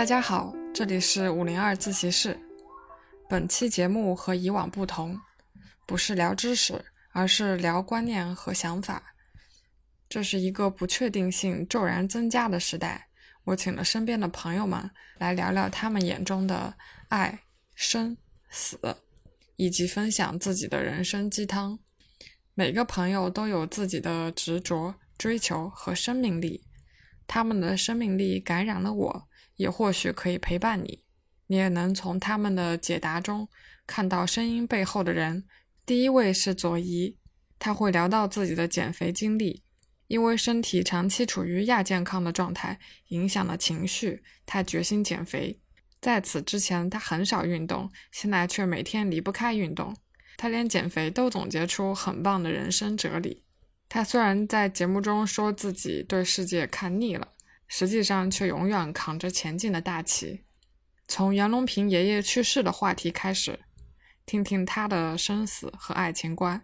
[0.00, 2.34] 大家好，这里是五零二自习室。
[3.28, 5.20] 本期节目和以往不同，
[5.86, 6.82] 不是聊知识，
[7.12, 9.14] 而是聊观念和想法。
[10.08, 13.08] 这是一个不确定性骤然增加的时代，
[13.44, 16.74] 我请了身边的朋友们来聊聊他们眼中的
[17.10, 17.38] 爱、
[17.74, 18.16] 生、
[18.48, 18.78] 死，
[19.56, 21.78] 以及分享自己的人生鸡汤。
[22.54, 26.64] 每个朋友都有自己的执着、追求和生命力，
[27.26, 29.28] 他们的生命力感染了我，
[29.60, 31.04] 也或许可以陪伴你。
[31.48, 33.46] 你也能从他们的解答中
[33.86, 35.44] 看到声音背后的人。
[35.84, 37.18] 第一位是左怡，
[37.58, 39.62] 他会聊到自己的减肥经历。
[40.06, 45.60] 因为身体长期处于亚健康的状态，影响了情绪，他决心减肥。
[46.00, 49.94] 在此之前，他很少运动，现在却每天离不开运动。
[50.38, 53.44] 他连减肥都总结出很棒的人生哲理。
[53.88, 57.28] 他虽然在节目中说自己对世界看腻了，
[57.72, 60.40] 实际上却永远扛着前进的大旗。
[61.06, 63.60] 从袁隆平爷爷去世的话题开始，
[64.26, 66.60] 听听他的生死和爱情观。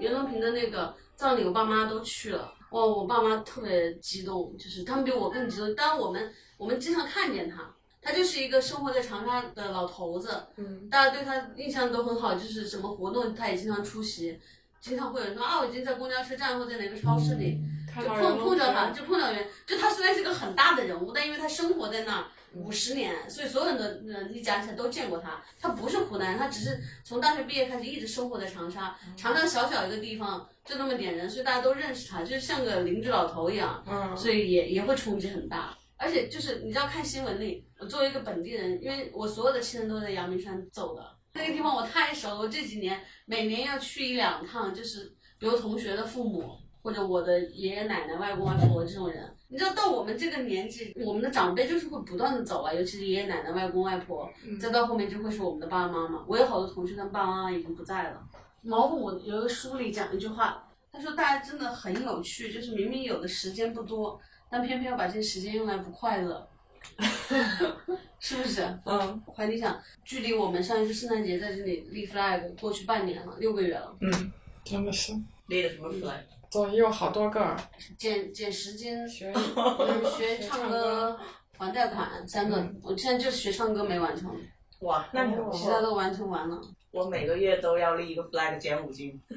[0.00, 2.54] 袁隆平的那个葬礼，我爸妈都去了。
[2.70, 5.74] 哇，我爸妈特别激动，就是他们比我更激动。
[5.74, 10.46] 当然，我们我们经常看见他，他就是一个生活在长沙的老头子。
[10.56, 14.38] 嗯，大家对他印象都很好，就是什么活动他也经常出席，
[14.86, 17.60] 经常会有人说啊，我已经在公交车站或在哪个超市里
[17.96, 19.44] 就碰碰着他，就碰到人。
[19.66, 22.24] 就他虽然是个很大的人物，但因为他生活在那儿。
[22.54, 25.42] 五十年，所以所有人的人一家起来都见过他。
[25.60, 28.96] 他不是湖南人，他只是从大学毕业开始一直生活在长沙。
[29.14, 33.84] 长沙小小一个地方，就那么点人，所以大家都认识他，就是像个邻居老头一样。
[33.86, 35.76] 嗯，所以也也会冲击很大。
[35.98, 41.02] 而且就是你知道看新闻里，我作为一个本地人，因为我所有的亲人都在阳明山走的，
[41.36, 42.38] 那个地方我太熟了。
[42.38, 49.32] 我这几年每年要去一两趟，就是比如同学的父母或者我的爷爷奶奶、外公外婆这种人。
[49.48, 54.28] 你知道到我们这个年纪，我们的长辈就是会不断的走啊，尤其是爷爷奶奶、外公外婆，
[54.60, 56.24] 再到后面就会是我们的爸爸妈妈。
[56.26, 58.20] 我有好多同学，他们爸爸妈妈已经不在了。
[58.62, 64.20] 毛父母有一个书里讲一句话，他说大家真的很有趣，就是明明有的时间不多，
[64.50, 66.48] 但偏偏要把这时间用来不快乐，
[68.18, 68.62] 是不是？
[68.84, 73.96] 嗯，怀你想，距离我们上一次圣诞节在这里立 flag 过去半年了，六个月了。
[74.00, 74.32] 嗯，
[74.64, 75.12] 真的是
[75.46, 76.20] 立的什么 flag？
[76.50, 77.56] 左一有好多个，
[77.98, 79.32] 减减十斤，学
[80.16, 81.18] 学唱歌
[81.58, 84.34] 还贷款三个，我现在就学唱歌没完成，
[84.80, 86.60] 哇，那你哦其他都完成完了。
[86.92, 89.20] 我每个月都要立一个 flag 减五斤，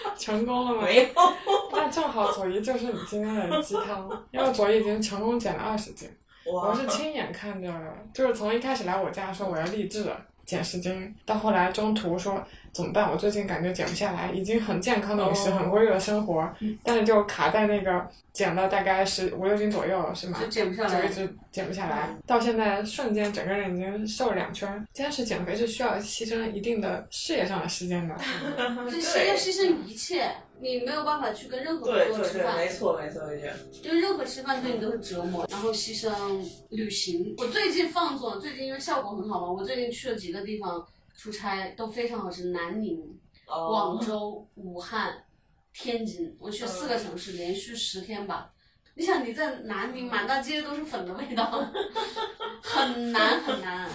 [0.18, 0.82] 成功了吗？
[0.84, 1.08] 没有。
[1.72, 6.08] 那正好左一就是你今天的鸡汤， 因为左一已经成功减了二十斤，
[6.44, 7.72] 我是亲眼看着，
[8.12, 10.10] 就是从一开始来我家说我要励志
[10.44, 12.42] 减十斤，到后来中途说
[12.72, 13.10] 怎么办？
[13.10, 16.48] 我最近感觉减不下来，已经很健康的饮食，哦很规律的生活，
[16.82, 20.38] 但是就卡在那个减了大概十五六斤左右，是吗？
[20.40, 24.86] 就减不下来就一直减不下来，到现在瞬间整个人已经瘦了两圈。
[24.92, 28.14] 坚持减肥是需要牺牲一定的事业上的时间的。
[28.90, 30.30] 这是要牺牲一切，
[30.60, 33.56] 你没有办法去跟任何对对对，朋友吃饭，没错没错，我觉得。
[33.82, 36.10] 因为任何吃饭对你都是折磨，然后牺牲
[36.70, 37.34] 旅行。
[37.38, 40.86] 我最近放纵，最近因为效果很好嘛，我最近去了几个地方
[41.18, 42.96] 出差，都非常好吃，南宁、
[43.44, 45.24] 广哦，州、武汉、
[45.72, 48.52] 天津，我去四个城市，连续十天吧。
[48.94, 51.44] 你想你在南宁满大街都是粉的味道，
[52.62, 53.90] 很难很难。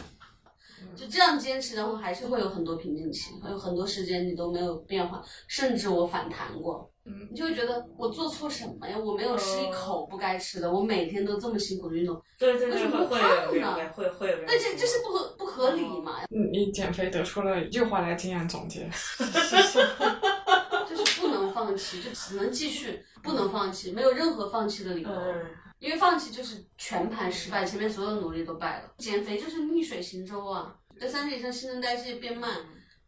[0.95, 6.92] 就这样坚持，然后还是会有很多瓶颈期，还有很多时间你都没有变化，甚至我反弹过。
[7.05, 8.97] 嗯你就会觉得我做错什么呀？
[8.97, 14.43] 我没有吃一口不该吃的，我每天都这么辛苦的运动，对对对，为什么会会有不胖呢会会。
[14.47, 16.21] 那这这是不合不合理嘛？
[16.29, 25.09] 你，你减肥得出了一句话来经验总结， 就是不能放弃，就只能继续，不能放弃，没有任何放弃的理由。
[25.09, 25.45] 嗯，
[25.79, 28.89] 因为放弃就是全盘失败，前面所有努力都败了。
[28.97, 32.49] 减肥就是逆水行舟啊，在三十以上新陈代谢变慢，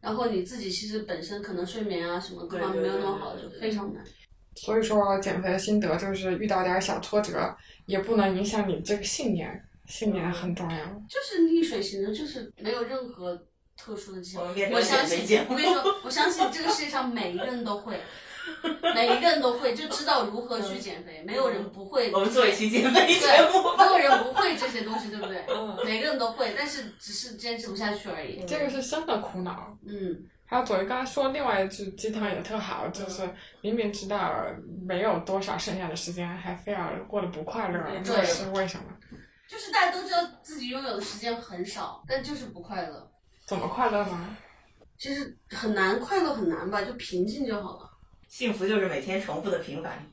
[0.06, 4.04] 然后你自己其实本身可能睡眠啊什么各方面没有那么好，就非常难。
[4.54, 7.52] 所以说减肥的心得就是遇到点小挫折，
[7.86, 10.84] 也不能影响你这个信念，信念很重要。
[11.08, 13.36] 就是逆水行舟，就是没有任何
[13.76, 14.42] 特殊的技巧。
[14.70, 18.00] 我相信我跟你说，我相信这个世界上每一个人都会，
[18.94, 22.12] 每一个人都会，就知道如何去减肥，没有人不会。
[22.12, 23.76] 我们做一期减肥节对，目。
[23.76, 25.44] 没有人不会这些东西，对不对？
[25.50, 28.44] 嗯，每个人都会，但是只是坚持不下去而已。
[28.46, 29.76] 这个是真的苦恼。
[29.86, 30.16] 嗯，
[30.46, 33.28] 还有左一刚才说另外一句鸡汤也特好，就是
[33.60, 34.44] 明明知道
[34.86, 38.84] 没有多少剩下的时间，还非要过得不快乐，对这是为什么？
[39.48, 43.08] 就是大家都知道自己拥有的时间很少，但就是不快乐。
[43.46, 44.36] 怎么快乐呢？
[44.98, 46.82] 其实很难，快乐很难吧？
[46.82, 47.90] 就平静就好了。
[48.36, 50.06] 幸福就是每天重复的平凡。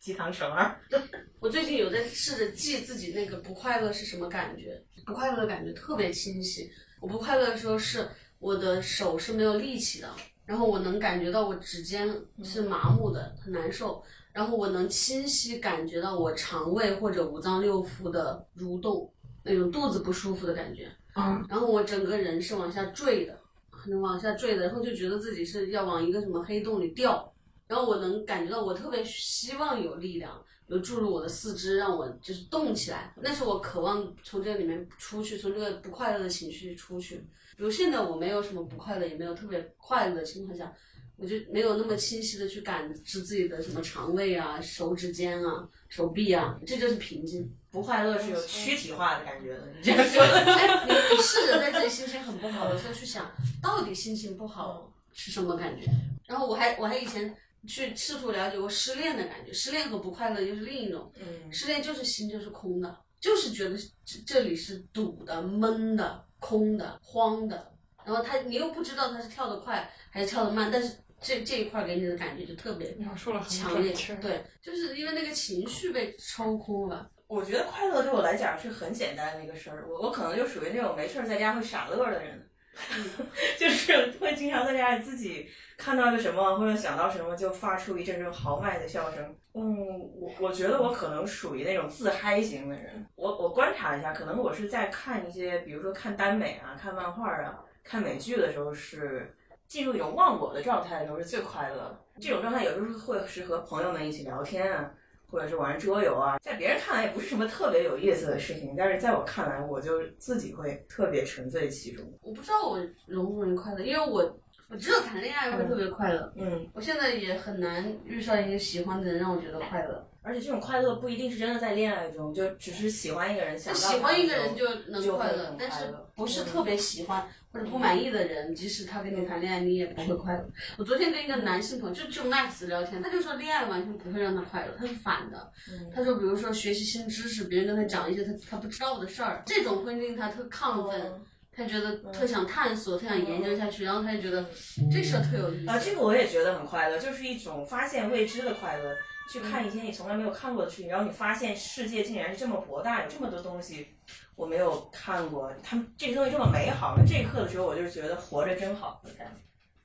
[0.00, 0.74] 鸡汤什么，
[1.38, 6.68] 我最近有在试着记自己那个不快乐是什么感觉，不快乐的感觉特别清晰。
[7.00, 8.08] 我不快乐的时候是
[8.40, 10.10] 我的手是没有力气的，
[10.44, 12.12] 然后我能感觉到我指尖
[12.42, 14.02] 是麻木的，很难受。
[14.32, 19.08] 然后我能清晰感觉到我肠胃或者五脏六腑的蠕动，
[19.44, 20.90] 那种肚子不舒服的感觉。
[21.14, 23.38] 嗯，然后我整个人是往下坠的，
[23.70, 27.32] 可能往下坠的，然后就觉得自己是要往一个什么黑洞里掉。
[27.70, 33.14] 然后我能感觉到，我特别希望有力量，有注入我的四肢，让我就是动起来。
[33.22, 37.18] 那是我渴望从这里面出去，从这个不快乐的情绪出去。
[37.56, 40.72] 比如现在我没有什么不快乐，也没有特别快乐的情况下，
[41.16, 47.48] 我就没有那么清晰的去感知自己的什么肠胃啊、手指尖啊、手臂啊，这就是平静。
[47.70, 49.68] 不快乐是有躯体化的感觉的。
[49.76, 53.30] 你这样 说，哎，你你试着在自己心情很不好的时候去想，
[53.62, 55.88] 到底心情不好是什么感觉？
[56.26, 57.32] 然后我还我还以前。
[57.66, 61.12] 去试图了解过失恋的感觉，失恋和不快乐又是另一种。
[61.20, 67.72] 嗯，失恋就是心就是空的，就是觉得这这里是堵的、闷的、空的、慌的。
[68.04, 73.92] 然后他你又不知道他是跳得快还是跳得慢，但是这这一块给你的感觉就特别描述了很强烈。
[74.22, 77.08] 对，就是因为那个情绪被抽空了。
[77.26, 79.86] 我觉得快乐对我来讲是很简单的一个事儿。
[79.86, 82.50] 我我可能就属于那种没事儿在家会傻乐的人，
[83.60, 85.46] 就是会经常在家里自己。
[85.80, 89.34] 看到个什么或者想到什么就发出一阵阵豪迈的笑声。
[89.54, 93.06] 嗯，我我觉得我可能属于那种自嗨型的人。
[93.16, 99.34] 我我观察一下，可能我是在看一些，比如说看耽美啊、看漫画啊、看美剧的时候，是
[99.66, 101.98] 进入一种忘我的状态的时候是最快乐的。
[102.20, 104.92] 这种状态有时候会是和朋友们一起聊天啊，
[105.30, 112.04] 或者是玩桌游啊，在别人看来也不是什么特别有意思的事情，但是在我看来，我就自己会特别沉醉其中。
[112.20, 114.38] 我不知道我容不容易快乐，因为我。
[114.70, 116.32] 我只有谈恋爱会特别快乐。
[116.36, 120.06] 嗯，我现在也很难遇上一个喜欢的人让我觉得快乐。
[120.22, 130.46] 而且这种快乐不一定是真的在恋爱中，就只是喜欢一个人，想喜欢一个人就能快乐，但是不是特别喜欢或者不满意的人，即使他跟你谈恋爱，你也不会快乐。
[130.76, 135.50] 我昨天跟一个男性朋友就就 Max 聊天，他就说恋爱完全不会让他快乐，他是反的。
[135.92, 141.12] 他说，比如说学习新知识，别人跟他讲一些他他不知道的事儿，这种会令他特亢奋。
[141.60, 144.44] 他觉得特想探索，特想研究下去，然后他就觉得
[144.90, 145.70] 这事儿特有意思。
[145.70, 148.94] 啊，这个我也觉得很快乐，就是一种发现未知的快乐。
[149.32, 153.86] 去看一些你从来没有看过的事情，然后你发现世界竟然是这么博大，有这么多东西
[154.34, 156.96] 我没有看过，他们这些东西这么美好。
[156.96, 159.00] 那这一刻的时候，我就觉得活着真好。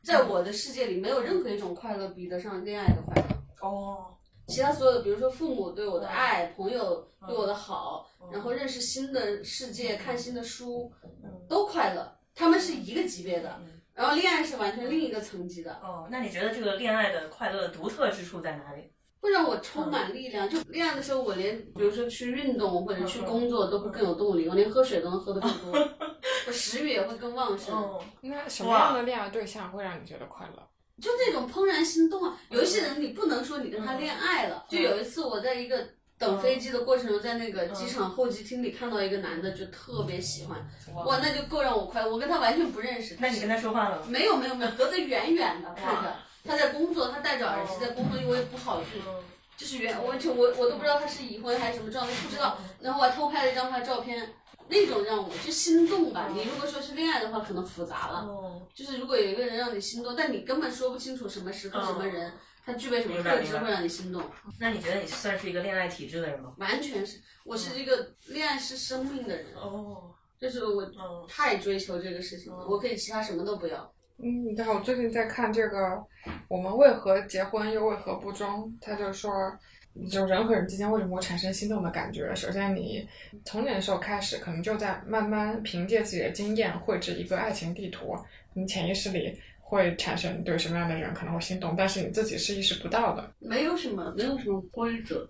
[0.02, 3.68] 在我的世界里，没有任何一种快乐比得上恋爱的快乐。
[3.68, 4.08] 哦。
[4.48, 10.92] 其他所有的，比如说父母对我的爱，朋友对我的好，然后认识新的世界，看新的书，
[11.50, 12.16] 都快乐。
[12.34, 13.60] 他们是一个级别的，
[13.94, 15.74] 然后恋爱是完全另一个层级的。
[15.82, 18.92] 哦，那你觉得这个恋爱的快乐的独特之处在哪里？
[19.22, 20.48] 会让我充满力量。
[20.48, 25.72] 就恋爱的时候，我连比如说去运动或者去工作都会更有动力，我连喝水都能喝得更多，
[26.46, 27.74] 我食欲也会更旺盛。
[28.22, 30.62] 那什么样的恋爱对象会让你觉得快乐？
[31.02, 32.38] 就那种怦然心动啊！
[32.50, 34.66] 有一些人你不能说你跟他恋爱了。
[34.70, 35.86] 就有一次我在一个
[36.18, 40.58] 等飞机的过程中，在那个机场候机厅里看到一个男的，就特别喜欢，
[41.06, 42.10] 哇，那就够让我快乐。
[42.10, 43.18] 我跟他完全不认识。
[43.20, 44.06] 那你跟他说话了吗？
[44.08, 46.16] 没有没有没有，隔得远远的看着。
[46.48, 49.02] 他在工作，他戴着耳机在工作，因为不好去，
[49.58, 52.58] 就是原，完全我我都不知道他是已婚还是什么状态，不知道。
[52.82, 54.34] 然后我还偷拍了一张他的照片。
[54.68, 56.28] 那种让我就心动吧。
[56.34, 58.28] 你如果说是恋爱的话，可能复杂了。
[58.74, 62.34] 就是如果有一个人让你心动，但你根本说不清楚什么时候、什么人，
[62.66, 64.24] 他具备什么特质会让你心动。
[64.60, 66.52] 那你觉得你算是一个恋爱体质的人吗？
[66.58, 69.46] 完全是，我是一个恋爱是生命的人。
[69.56, 70.12] 哦。
[70.40, 70.84] 就是我
[71.30, 73.94] 太追求这个事情了，我可以其他什么都不要。
[74.18, 75.78] 嗯，你看我最近在看这个
[76.48, 79.32] 《我们为何结婚又为何不忠》，他就说。
[80.12, 82.36] 就人和人之间为什么会产生心动的感觉？
[82.36, 83.08] 首先，你
[83.46, 88.14] 从年的时候开始，可能就在慢慢凭借自己的经验绘制一个爱情地图。
[88.54, 93.34] 你潜意识里会产生对什么样的人可能会心动，但是你自己是意识不到的。
[93.40, 95.26] 没有什么，没有什么规则。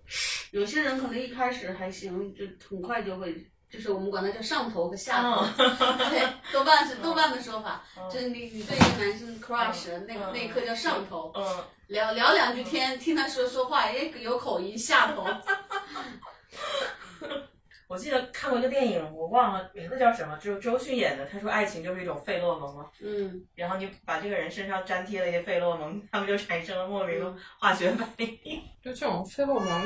[0.50, 3.36] 有些人可能一开始还行，就很快就会，
[3.72, 5.46] 就是我们管它叫上头和下头。
[6.10, 11.34] 对，豆瓣是豆瓣的说法，就是你你对一个男生 crush 那那一刻叫上头。
[11.88, 15.26] 聊聊两句天，听他说说话，哎，有口音，下头。
[17.88, 21.26] 我我记得看过一个电影，我忘了名字叫什么，就是周迅演的。
[21.26, 28.62] 他说爱情就是一种费洛蒙嘛，嗯，然后你把这个人身上粘贴了一些费洛蒙，他们就产生了莫名的化学反应。
[28.84, 29.82] 就这种费洛蒙，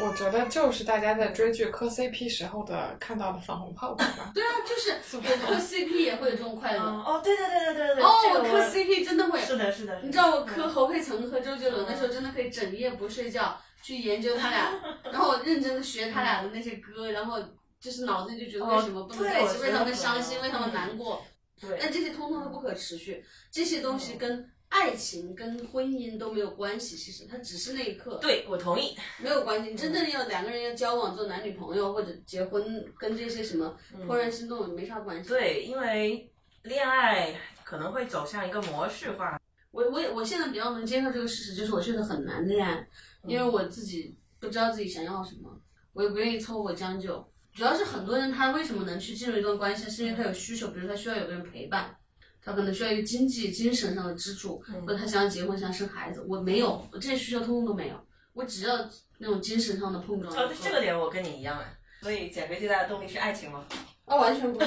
[0.00, 4.30] 我觉得就是大家在追剧磕 CP 时候的看到的粉红泡泡吧。
[4.32, 6.80] 对啊，就是我磕 CP 也会有这种快乐。
[6.80, 8.04] 哦，对对对对对对。
[8.04, 9.40] 哦，这个我磕 CP 真的会。
[9.40, 10.00] 是的，是的。
[10.02, 14.72] 你知道我磕侯佩岑和周杰伦的时候，真的可以整夜不睡觉去研究他俩，
[15.04, 17.38] 然后我认真的学他俩的那些歌，然后
[17.80, 21.24] 就是脑子里就觉得为什么不能在一起，为他们伤心，为他们难过。
[21.60, 21.78] 对。
[21.80, 26.96] 但这些通通都不可持续，这些东西跟爱情、跟婚姻都没有关系。
[26.96, 28.18] 其实它只是那一刻。
[28.20, 28.96] 对，我同意。
[29.18, 35.28] 没有关系，你真正要两个人要交往做男女朋友或者结婚，跟这些什么怦然心动没啥关系。
[35.28, 36.30] 对，因为
[36.62, 37.34] 恋爱
[37.64, 39.40] 可能会走向一个模式化。
[39.70, 42.86] 我我我现在比较能接受这个事实，就是我觉得很难恋爱，
[43.26, 45.50] 因为我自己不知道自己想要什么，
[45.92, 47.26] 我也不愿意凑合将就。
[47.52, 51.94] 主要是很多人他为什么能去进入一段关系，是因为他有需求，比如他需要有个人陪伴，
[52.42, 56.24] 他可能需要一个经济、精神上的支柱，或者他想要结婚、想生孩子。
[56.28, 58.00] 我没有，我这些需求通通都没有，
[58.32, 60.32] 我只要那种精神上的碰撞。
[60.32, 63.66] 哦，这个点我跟你一样哎，所以减肥最大的动力是爱情吗？
[64.06, 64.58] 啊，完全不，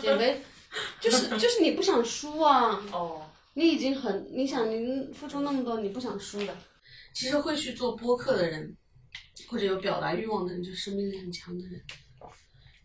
[0.00, 0.42] 减肥
[1.00, 2.82] 就是就是你不想输啊。
[2.92, 3.22] 哦。
[3.56, 6.52] 你已经很，你想你付出那么多，你不想输的。
[7.14, 8.76] 其实会去做播客的人，
[9.48, 11.80] 或者有表达欲望的人，就是生命力很强的人，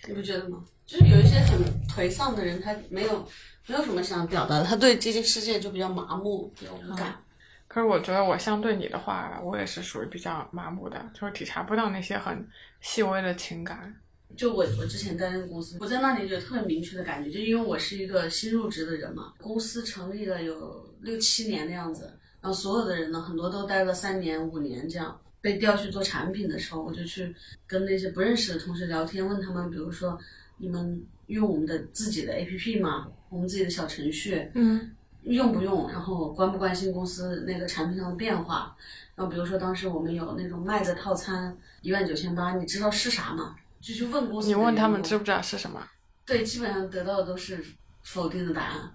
[0.08, 0.64] 你不觉得吗？
[0.86, 1.60] 就是有一些很
[1.90, 3.28] 颓丧的人，他没有
[3.68, 7.22] 没有什么想表达的，他对这些世界就比较麻木，比较无感。
[7.68, 12.48] 可是我觉得我相对你的话，我也是属于比较麻木的，就是体察不到那些很
[12.82, 13.96] 细微的情感。
[14.38, 27.36] 就我我之前在那个公司，我在那里有特别明确的感觉，就因为我是一个新入职的人嘛，公司成立了有六七年的样子，然后所有的人呢，很多都待了三年五年这样，被调去做产品的时候，我就去
[27.68, 30.18] 跟那些不认识的同学聊天，问他们，比如说
[30.58, 33.08] 你们用我们的自己的 APP 吗？
[33.30, 34.92] 我们自己的小程序，嗯，
[35.24, 35.90] 用不用？
[35.92, 38.76] 然后关不关心公司那个产品上的变化？
[39.16, 43.56] 然后比如说当时我们有那种卖的套餐一万九千八，你知道是啥吗？
[43.82, 45.86] 就去问公司，你问他们知不知道是什么？
[46.26, 47.64] 对，基本上得到的都是
[48.04, 48.92] 否定的答案。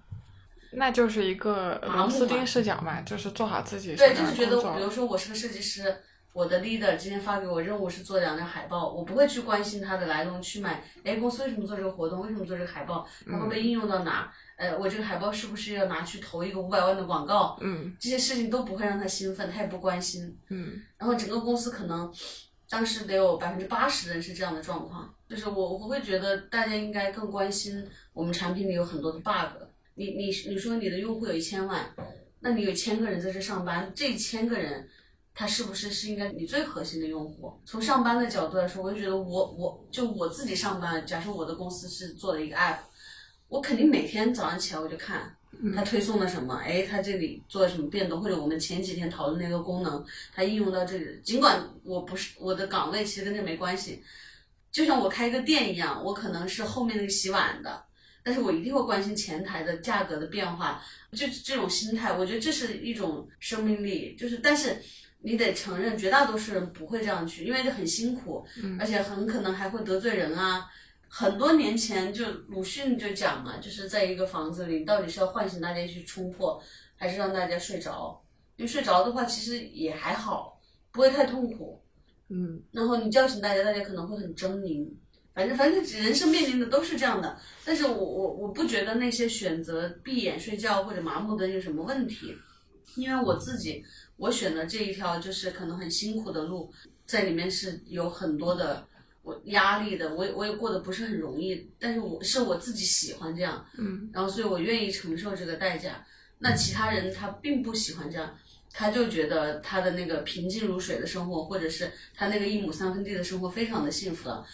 [0.75, 3.95] 那就是一个螺丝钉视角嘛，就是做好自己。
[3.95, 5.95] 对，就是觉得，比如说我是个设计师，
[6.33, 10.83] 我的 leader 今天发给我任务是做两张海报，我不会去关心它的来龙去脉。
[11.03, 12.21] 哎，公司为什么做这个活动？
[12.21, 13.07] 为什么做这个海报？
[13.25, 14.31] 它会被应用到哪？
[14.57, 17.57] 呃，我这个海报是不是要拿去投一个五百万的广告？
[17.61, 20.37] 嗯，这些事情都不会让他兴奋，他也不关心。
[20.49, 22.13] 嗯，然后整个公司可能。
[22.67, 29.61] 当时得有百分之八十的人是这样的状况，就是我我会觉得大家应该更关心我们产品里有很多的 bug。
[29.95, 31.89] 你你你说你的用户有一千万，
[32.39, 34.87] 那你有千个人在这上班，这一千个人
[35.33, 37.53] 他是不是是应该你最核心的用户？
[37.65, 42.77] 从上班的角度来说，我就觉得我我就我自己上班，假设我的公司是做了一个 app，
[43.47, 45.35] 我肯定每天早上起来我就看。
[45.73, 46.55] 他推送了什么？
[46.55, 48.21] 哎，他这里做了什么变动？
[48.21, 51.21] 或者我们前几天讨论那个功能，它应用到这里。
[51.23, 54.03] 尽管我不是我的岗位，其实跟这没关系。
[54.69, 57.81] 就像我开一个店一样，我可能是后面那个洗碗的，
[58.25, 60.81] 但是我一定会关心前台的价格的变化。
[61.11, 64.15] 就这种心态，我觉得这是一种生命力。
[64.15, 64.75] 就是，但是
[65.19, 68.43] 你得承认，绝大多数人不会这样去，因为这很辛苦，
[68.79, 70.65] 而且很可能还会得罪人啊。
[71.07, 76.59] 很多年前就鲁迅就讲嘛，就是在一个房子里，到底是要唤醒大家去冲破，
[76.95, 78.19] 还是让大家睡着？
[78.55, 80.59] 因为睡着的话，其实也还好，
[80.91, 81.79] 不会太痛苦。
[82.29, 82.59] 嗯。
[82.71, 84.89] 然后你叫醒大家，大家可能会很狰狞。
[85.35, 87.37] 反正反正人生面临的都是这样的。
[87.63, 92.33] 但是我我我不觉得那些选择闭眼睡觉或者麻木的有什么问题，
[92.95, 93.85] 因为我自己
[94.17, 96.71] 我选的这一条就是可能很辛苦的路，
[97.05, 98.87] 在里面是有很多的。
[99.25, 106.05] 我压力的，我也我也过得不是很容易，但是我是我自己喜欢这样，嗯，然后所以我愿意承受这个代价。
[106.37, 108.37] 那其他人他并不喜欢这样，
[108.71, 114.45] 他就觉得他的那个平静如水的生活，或者是他那个一亩三分地的生活非常的幸福了，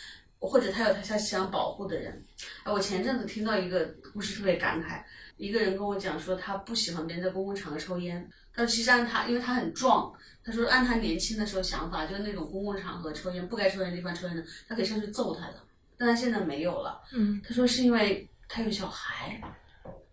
[0.49, 2.25] 或者他有他想保护的人。
[2.63, 5.01] 哎，我前阵子听到一个故事特别感慨，
[5.37, 10.13] 一个人跟我讲说他不喜欢别人在公共场合抽烟，他说其实按他，因为他很壮。
[10.43, 15.55] 他说，按他年轻的时候想法，就是那种公共场合抽烟不该抽烟的地方抽烟的，他可以上去揍他的。
[15.95, 16.99] 但他现在没有了。
[17.13, 17.39] 嗯。
[17.47, 19.39] 他说是因为他有小孩。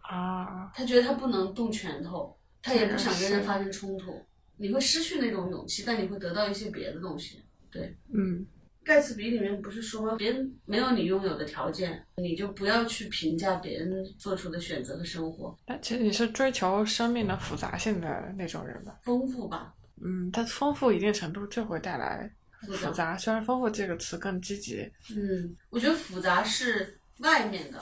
[0.02, 0.70] 啊。
[0.74, 4.22] 他觉得他不能动拳头，他也不想跟人发生冲突。
[4.58, 7.42] 你会失去那种勇气，但你会得到一些别的东西。
[7.70, 7.96] 对。
[8.12, 8.46] 嗯。
[8.88, 15.54] 盖茨比里面不是说，别人没有你拥有的条件，你就不要去评价别人做出的选择和生活。
[15.66, 18.98] 但其实你是追求生命的复杂性的那种人吧？
[19.02, 19.74] 丰富吧。
[20.02, 24.90] 嗯，它丰富一定程度就会带来复杂，虽然“丰富”这个词更积极。
[25.14, 27.78] 嗯，我觉得复杂是外面的，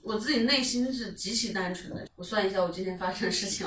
[0.00, 2.08] 我自己内心是极其单纯的。
[2.16, 3.66] 我算一下我今天发生的事情，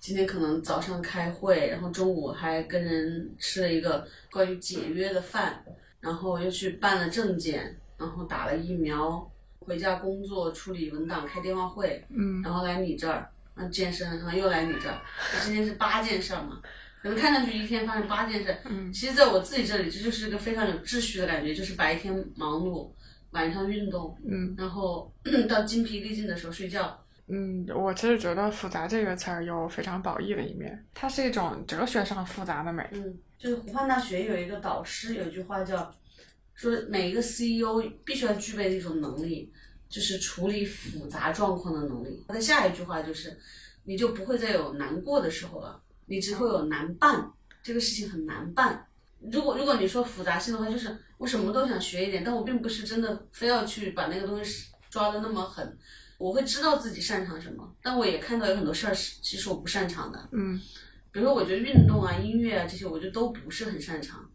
[0.00, 5.64] 今天可能早上开会，然后中午还跟人吃了一个关于解约的饭，
[6.00, 15.00] 然后又去办了证件，然后打了疫苗，回家工作处理文档，开电话会，嗯，然后来你这儿，嗯健身，然后又来你这儿，
[15.42, 16.60] 今天是八件事儿嘛。
[17.02, 22.90] 可能看上去一天发生八件事，嗯，其实在我自己这里，这就是一个非常有秩序的感觉，就是白天忙碌，
[23.30, 25.12] 晚上运动，嗯，然后
[25.48, 26.98] 到精疲力尽的时候睡觉。
[27.28, 32.88] 嗯，我其实觉得“复杂”这个词儿有非常褒义的一面，它是一种哲学上复杂的美。
[32.92, 35.92] 嗯，就是湖畔大学有一个导师有一句话叫，
[36.54, 39.52] 说每一个 CEO 必须要具备的一种能力，
[39.88, 42.24] 就是处理复杂状况的能力。
[42.28, 43.36] 他的下一句话就是，
[43.82, 45.82] 你就不会再有难过的时候了。
[46.04, 47.28] 你只会有难办，
[47.60, 48.86] 这个事情很难办。
[49.32, 55.76] 如果如果你说复杂性的话，就是我什么都想学一点，但我并不是真的非要去把那个东西抓的那么狠。
[56.18, 60.28] 我会知道自己擅长什么，但我也看到有很多事儿是其实我不擅长的。
[60.32, 60.60] 嗯，
[61.12, 64.28] 比如说我觉得运动啊、音乐啊这些，我觉得都不是很擅长，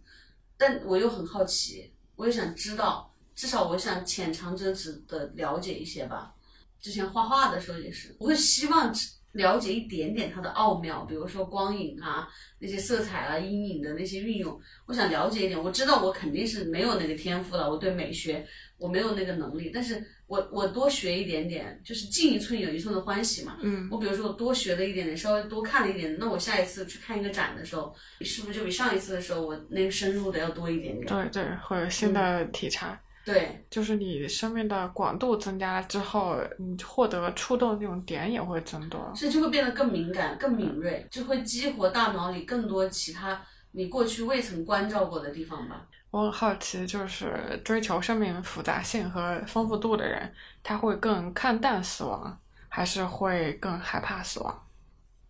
[0.58, 6.34] 但我又很好奇，我又想知道，至少我想浅尝辄止的了解一些吧。
[6.80, 8.94] 之前画画的时候也是，我会希望
[9.34, 12.28] 了解一点点它的奥妙，比如说光影啊、
[12.60, 15.64] 那些色彩啊、阴影的那些运用，我想了解一点。
[15.64, 18.46] 我知道我肯定是没有那个天赋了，我对美学
[18.78, 23.58] 我没有那个能力，但是我我多学一点点，就是进一寸有一寸的欢喜嘛。
[23.62, 31.06] 嗯，我比如说我多学了一点点，稍微多看了一点，那我下一次去看一个展的时候，是不是就比上一次的时候我那个深入的要多一点点？
[31.06, 32.98] 对对，会有新的体察。
[33.26, 39.12] 对，就是你生命的广度增加了之后，你获得触动那种点也会增多。
[39.14, 43.40] 所以就会变得更敏感、更敏锐，就会激活大脑里更多其他
[43.74, 45.86] 你过去未曾关照过的地方吧。
[46.12, 52.38] 我很好奇，就是追求生命复杂性和丰富度的人，他会更看淡死亡，
[52.68, 54.68] 还是会更害怕死亡？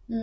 [0.07, 0.17] 嗯，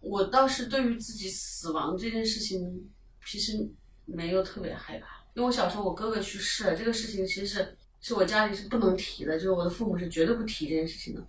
[0.00, 2.88] 我倒是对于自己死亡这件事情，
[3.26, 3.68] 其实
[4.04, 5.06] 没有特别害怕。
[5.34, 11.26] 因为我小时候我哥哥去世了，这个事情其实是是我家里是不能提的，就是我的父母是绝对不提这件事情的。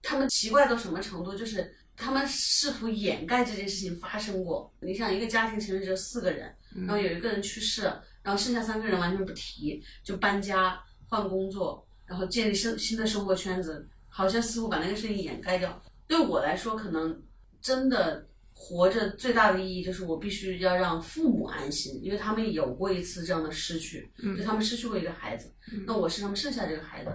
[0.00, 4.72] 他们奇怪到什么程度，就是他们试图掩盖这件事情发生过。
[4.80, 7.82] 你想，一个家庭成员只有四个人，然后有一个人去世，
[8.22, 15.82] 然后剩下三个人完全不提，就搬家、换工作，然后建立生新的生活圈子，好像似乎把那个事情掩盖掉。
[16.06, 17.22] 对我来说，可能
[17.60, 18.26] 真的。
[18.60, 25.48] 活着最大的意义就是我必须要让父母安心，因为他们有过一次这样的失去，就他们失去过一个孩子，
[25.86, 27.10] 那我是他们剩下这个孩子，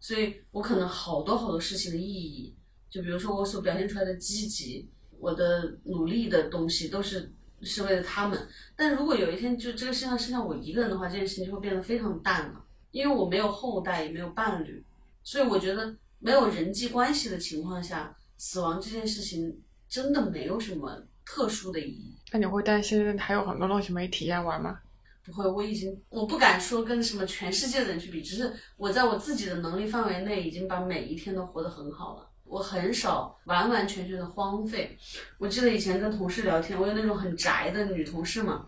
[0.00, 2.56] 所以我可能好多好多事情的意义，
[2.88, 4.88] 就比如说我所表现出来的积极，
[5.18, 7.30] 我的努力的东西都是
[7.62, 8.48] 是为了他们。
[8.74, 14.84] 但如果有一天就这个世界上剩下我一个人的话，这件事情就会变得非常淡了，因为我没有后代，也没有伴侣，
[15.22, 19.62] 所以我觉得没有人际关系的情况下，死亡这件事情。
[19.88, 22.12] 真的没有什么特殊的意义。
[22.32, 24.80] 那你会担心还有很多东西没体验完吗？
[25.24, 32.28] 不会，我已经我不敢说跟什么全世界的人去比，只是我在我自己的能力范围内已经把每一天都活得很好了。
[32.46, 34.98] 我很少完完全全的荒废。
[35.38, 38.66] 我记得以前跟同事聊天，我有那种很宅的女同事嘛，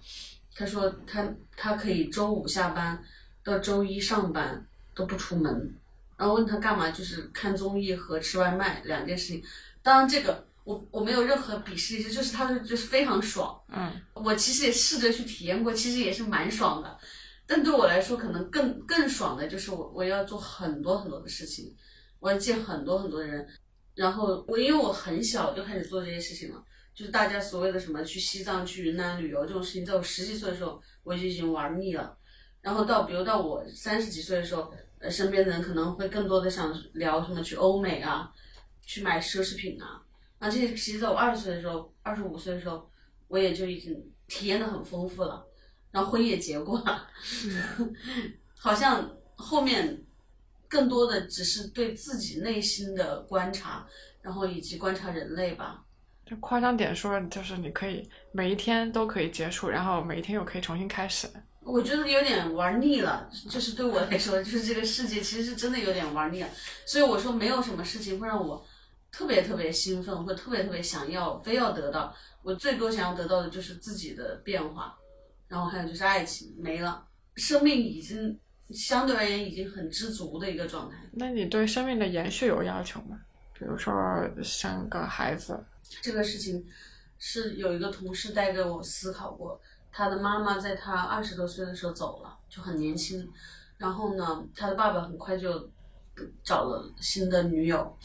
[0.54, 3.02] 她说她她可以周五下班
[3.42, 5.74] 到周一上班都不出门，
[6.16, 9.42] 然后问她干嘛，就是看综艺和吃外卖两件事情。
[9.82, 10.46] 当然这个。
[10.64, 13.58] 我我没有任何鄙视意思，就是他是就是非常爽。
[13.68, 16.98] 嗯，我其实也试着去体验过，其实也是蛮爽的。
[17.46, 21.74] 但对我来说，可能更更爽的就是我我要做很多很多的事情，
[22.20, 23.48] 我要见很多很多人。
[23.98, 32.16] 然后我因为我很小就开始做这些事情了，就是大家所谓的什么去西藏、去云南旅游这种事情，在我十几岁的时候我就已经玩腻了。
[32.60, 38.32] 然后到比如到我三十几岁的时候，呃，身边的人可能会更多的想聊什么去欧美啊，
[38.86, 40.00] 去买奢侈品啊。
[40.38, 42.88] 那，这些其实在我二十岁的时候，二十五岁的时候，
[43.26, 43.92] 我也就已经
[44.28, 45.44] 体验的很丰富了，
[45.90, 47.08] 然后婚也结过了，
[48.56, 50.04] 好像后面
[50.68, 53.86] 更多的只是对自己内心的观察，
[54.22, 55.82] 然后以及观察人类吧。
[56.26, 61.28] 就夸张点说，就是你可以每一天都可以结束，然后每一天又可以重新开始。
[61.62, 66.48] 我觉得有点玩腻了，就是对我来说，就是这个世界其实是真的有点玩腻了，
[66.86, 68.64] 所以我说没有什么事情会让我。
[69.10, 72.14] 特别特别兴奋，或特别特别想要，非要得到。
[72.42, 74.94] 我最多想要得到的就是自己的变化，
[75.48, 77.02] 然后还有就是爱情没了，
[77.34, 78.38] 生命已经
[78.70, 80.96] 相对而言已经很知足的一个状态。
[81.12, 83.18] 那你对生命的延续有要求吗？
[83.52, 83.92] 比如说
[84.42, 85.58] 生个孩子？
[86.02, 86.64] 这个事情
[87.18, 93.28] 是有一个同事带给我思考过，他的妈妈在他二十多岁的时候走了，就很年轻。
[93.76, 95.68] 然后呢，他的爸爸很快就
[96.44, 97.96] 找了新的女友，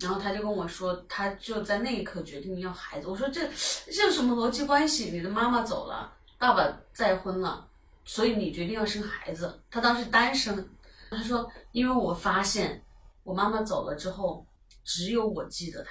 [0.00, 3.06] 然后他就跟我说，他就在那一刻决定要孩子。
[3.06, 3.46] 我说这
[3.90, 5.10] 这有什么逻辑关系？
[5.10, 7.66] 你的妈妈走了，爸爸再婚了，
[8.04, 9.62] 所以你决定要生孩子。
[9.70, 10.68] 他当时单身，
[11.10, 12.82] 他说，因为我发现
[13.22, 14.46] 我妈妈走了之后，
[14.84, 15.90] 只有我记得他，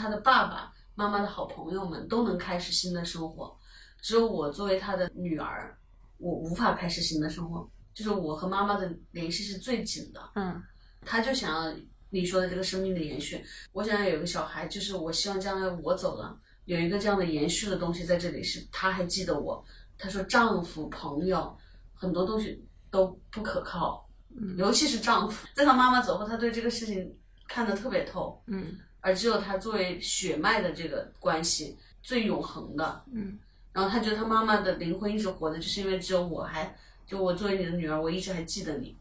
[0.00, 3.56] 他的爸爸妈妈的好朋友们都能开始新的生活，
[4.00, 5.76] 只有我作为他的女儿，
[6.18, 7.68] 我无法开始新的生活。
[7.94, 10.62] 就是我和妈妈的联系是最紧的，嗯，
[11.00, 11.74] 他就想要
[12.10, 13.42] 你说的这个生命的延续。
[13.72, 19.64] 我想要有个小孩，就是我希望将来我走了，有一个这样的延续的东西在这里，是他还记得我。
[19.98, 21.56] 他说丈夫、朋友
[21.94, 24.08] 很多东西都不可靠，
[24.56, 27.16] 尤其是丈夫，在她妈妈走后，她对这个事情
[27.48, 33.38] 看得特别透，嗯，而只有她作为血脉的这个关系最永恒的，嗯，
[33.72, 36.76] 然后她觉得她妈妈的灵魂一直活着，就是因为只有我还。
[37.06, 38.96] 就我作为你的女儿，我一直还记得你。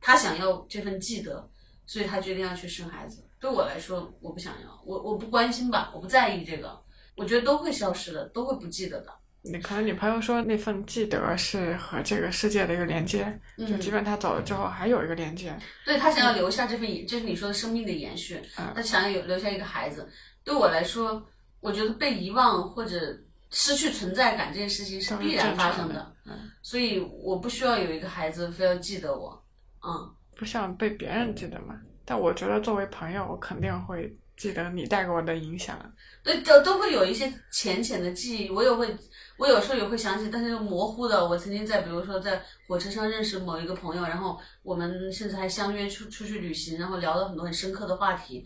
[0.00, 1.50] 她想要这份记得，
[1.84, 3.24] 所以她决定要去生孩子。
[3.40, 6.80] 对我来说，我不想要，我我不关心吧，我不在意这个。
[7.16, 9.12] 我觉得都会消失的，都会不记得的。
[9.42, 15.56] 你可能你朋友说那份记得是和这个世界的一个连接，就即便他走了之后还有一个连接。
[15.84, 18.40] 对他想要留下这份，就是你说的生命的延续。
[18.74, 20.08] 他想要有留下一个孩子。
[20.44, 21.26] 对我来说，
[21.60, 23.18] 我觉得被遗忘或者。
[23.52, 26.14] 失去存在感这件事情是必然发生的，
[26.62, 29.44] 所以我不需要有一个孩子非要记得我，
[29.84, 31.74] 嗯，不像被别人记得嘛。
[32.04, 35.76] 但我觉得作为朋友，我肯定会记得你带给我的影响。
[36.22, 38.96] 对，都都会有一些浅浅的记忆，我也会，
[39.40, 41.26] 我有时候也会想起，但是模糊的。
[41.26, 48.44] 我曾经在，比如说在火车上认识某一个朋友，然后我们甚至还相约出出去旅行，然后聊了很多很深刻的话题，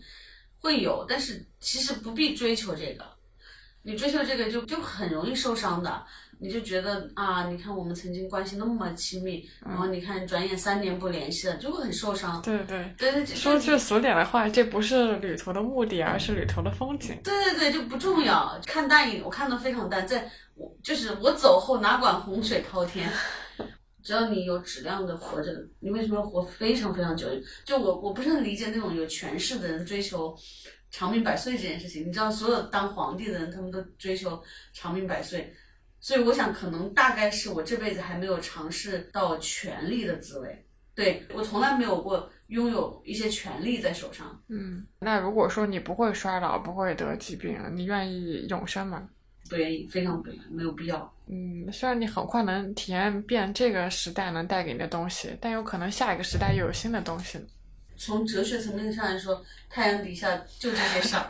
[0.61, 3.03] 会有，但是其实不必追求这个。
[3.83, 6.03] 你追求这个就就很容易受伤的，
[6.39, 12.41] 你就觉得啊，你看我们曾经关系那么亲密，然后你看转眼三年不联系了，就会很受伤。
[12.41, 17.15] 对对对对，说句俗点的话，这不是旅途的目的，而是旅途的风景。
[17.23, 18.59] 对对对，就不重要。
[18.65, 23.09] 看淡一点，我看的非常淡，在我就是我走后哪管洪水滔天，
[24.03, 27.27] 只要你有质量的活着，你为什么要活非常非常久？
[27.63, 30.35] 就我我不是很理解那种有权势的人追求。
[30.91, 34.41] 长命百岁这件事情，你知道，所有当皇帝的人，他们都追求
[34.71, 35.53] 长命百岁，
[35.99, 40.65] 所以我想，可能大概是我这辈子还没有尝试到权力的滋味。
[40.93, 44.41] 对我从来没有过拥有一些权利在手上。
[44.47, 49.09] 嗯，那如果说你不会衰老，不会得疾病，你愿意永生吗？
[49.49, 51.13] 不愿意，非常不愿意，没有必要。
[51.27, 57.39] 嗯，虽然你很快能体验遍这个时代能带给你的东西，但有可能下一个时代又有新的东西。
[57.97, 61.29] 从哲学层面上来说，太阳底下就这些事儿，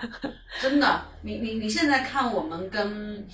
[0.59, 1.05] 真的。
[1.21, 3.25] 你你你现在看我们跟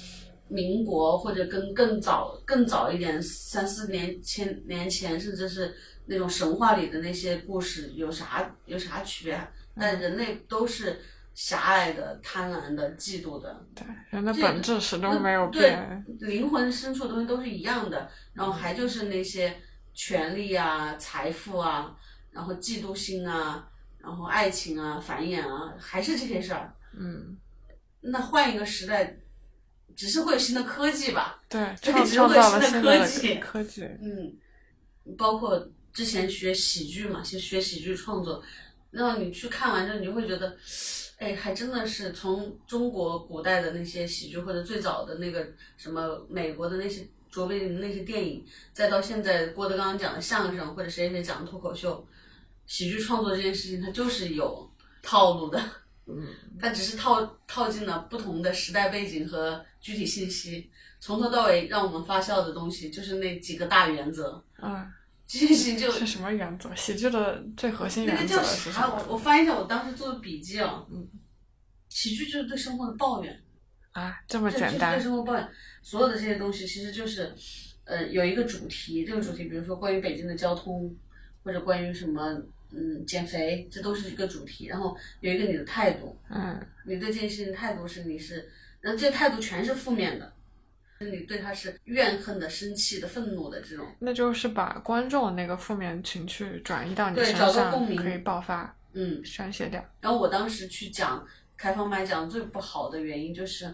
[0.50, 5.74] 民国或者跟更早更早一点三四年千年前，甚至是
[6.06, 9.48] 那种神话里的那些故事，有啥有啥区别？
[9.80, 11.00] 但人类都是
[11.42, 13.66] 狭隘的、贪婪的、嫉妒的。
[13.74, 16.06] 对，人的本质始终没有变。
[16.20, 18.08] 对，灵魂深处的东西都是一样的。
[18.32, 19.60] 然后还就是那些
[19.92, 21.98] 权利啊、财富啊。
[22.30, 26.72] 然后嫉妒心啊，然后爱情啊，繁衍啊，还是这些事儿。
[26.96, 27.36] 嗯，
[28.02, 29.18] 那换一个时代，
[29.96, 31.42] 只是会有新的科技吧？
[31.50, 33.36] 对， 创造了新的科技。
[33.40, 33.82] 科技。
[34.00, 34.38] 嗯，
[35.18, 38.44] 包括之前学喜剧嘛，学学喜剧创作，
[38.92, 40.56] 然后你去看完之后，你就会觉得，
[41.22, 52.04] 哎，还真的是从中国古代的那些喜剧，或者最早的那个什么美国的那些卓别林的那些电影，再到现在郭德纲讲的相声，或者谁谁讲的脱口秀。
[52.66, 54.68] 喜剧创作这件事情，它就是有
[55.04, 55.62] 套路的，
[56.08, 56.28] 嗯，
[56.60, 64.44] 它只是套套进了不同的时代背景和具体信息，从头到尾让我们发笑的东西就是那几个大原则。
[64.60, 64.92] 嗯，
[65.32, 66.76] 这件事情就是什么原则？
[66.76, 68.94] 喜剧的最核心原则是啥？
[68.94, 71.08] 我我翻一下我当时做的笔记啊，嗯，
[71.88, 73.42] 喜剧就是对生活的抱怨
[73.92, 74.98] 啊，这么简单？
[74.98, 75.50] 对生活抱怨，
[75.82, 77.34] 所有的这些东西其实就是，
[77.86, 80.94] 呃，有一个主题，这个主题比如说关于北京的交通，
[81.44, 82.42] 或者关于什么。
[82.74, 88.50] 嗯，减肥这都是一个主题，然后有一个你的态度，嗯，你对这件事情的态度是你是，
[88.82, 90.34] 那这态度全是负面的，
[91.10, 97.96] 你对他是怨恨的、生气的、愤怒的这种，那就是把观众那个负面情绪转移到你身上，对找共鸣。
[97.96, 99.84] 可以爆发，嗯，宣泄掉。
[100.00, 101.26] 然后我当时去讲
[101.58, 103.66] 开放麦讲最不好的原因就是，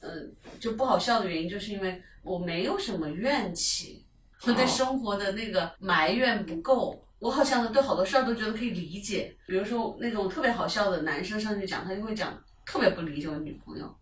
[0.00, 4.04] 嗯，就不好笑的原因就是因为我没有什么怨气，
[4.46, 7.02] 我对生活的那个埋怨不够。
[7.18, 13.96] 我好像对好多事儿都觉得可以理解，比如说那种特别好笑的男生上去讲，他就会讲特别不理解我女朋友，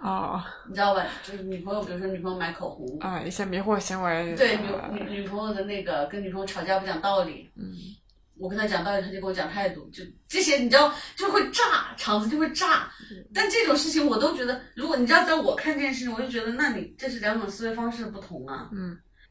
[0.00, 1.04] 哦，你知道吧？
[1.22, 4.34] 就是女朋友，比如说女朋友买口红，啊、一些迷惑行为。
[4.36, 7.74] 对呃女女女朋友的那个跟女朋友吵架不讲道理，嗯，
[8.38, 12.90] 我跟他讲道理，他就跟我讲态度，就这些你知道就会炸，场子就会炸。
[13.32, 18.68] 但这种事情我都觉得，如果你知道在我看这件事情，我就觉得那你这是两种思维方式不同啊。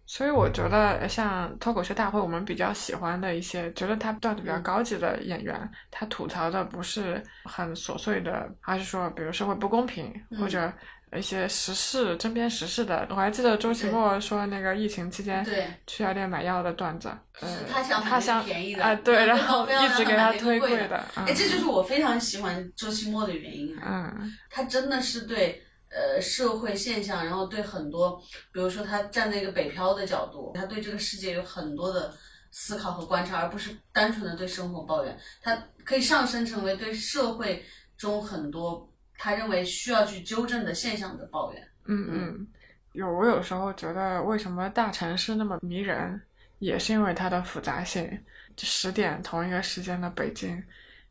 [0.06, 4.64] 所以我觉得像脱口秀大会，我们比较喜欢的一些，觉得他段子比较嗯。
[4.64, 10.72] 高级的演员，他吐槽的不是很琐碎的，而是说，比如社会不公平、嗯或者
[11.16, 13.08] 一些时事、针砭时事的。
[13.10, 17.82] 我还记得周奇墨说那个疫情期间对，去药店买药的段子，呃是，他
[18.20, 24.14] 想买便宜的啊、对，然后一直给他推贵的哎，这就是我非常喜欢周奇墨的原因啊。
[24.20, 24.32] 嗯。
[24.50, 25.62] 他真的是对
[25.96, 32.14] 呃社会现象，然后对很多，比如说他站在一个北漂的角度，他对这个世界有很多的
[32.52, 35.18] 思考和观察，而不是单纯的对生活抱怨。
[35.42, 37.64] 他可以上升成为对社会
[37.98, 41.68] 中很多他认为需要去纠正的现象的抱怨。
[41.86, 42.48] 嗯嗯，
[42.94, 46.22] 有我有时候觉得，为什么大城市那么迷人，
[46.60, 48.20] 也是因为它的复杂性。
[48.58, 50.64] 十点同一个时间的北京，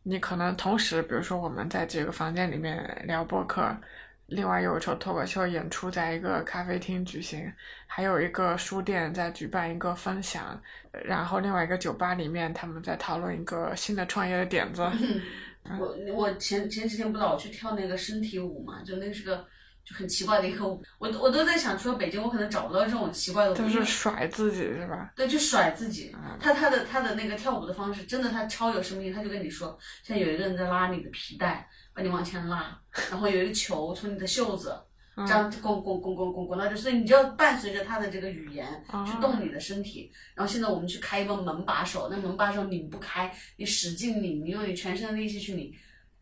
[0.03, 3.63] 你可能同时，比如说我们在这个房间里面聊博客，
[4.27, 7.53] 另外有一场脱口秀演出在一个咖啡厅举行，
[7.87, 10.61] 还有一个书店在举办一个分享，
[11.05, 14.83] 然后另外一个酒吧里面他们在讨论一个新的创业的点子。
[15.79, 19.47] 我我前前几天不知道我去跳那个身体舞嘛，就那是个
[19.85, 23.55] 就很奇怪的一个舞，我我都在想，除了北京，我可能找不到这种奇怪的舞。
[23.55, 25.13] 就是甩自己是吧？
[25.15, 26.39] 对，就甩自己嗯。
[26.41, 29.13] 他他的他的那个跳舞的方式，真的他超有生命力。
[29.13, 34.75] 他就跟你说，现在有一个人在拉你的皮带，把你往前拉，然后有一个球从你的袖子
[35.17, 40.11] 嗯这样滚滚滚滚滚滚到这，所以你就要伴随着他的这个语言哦去动你的身体。
[40.35, 45.71] 然后现在我们去开一个门把手，那门把手拧不开，你使劲拧，你用你全身的力气去拧，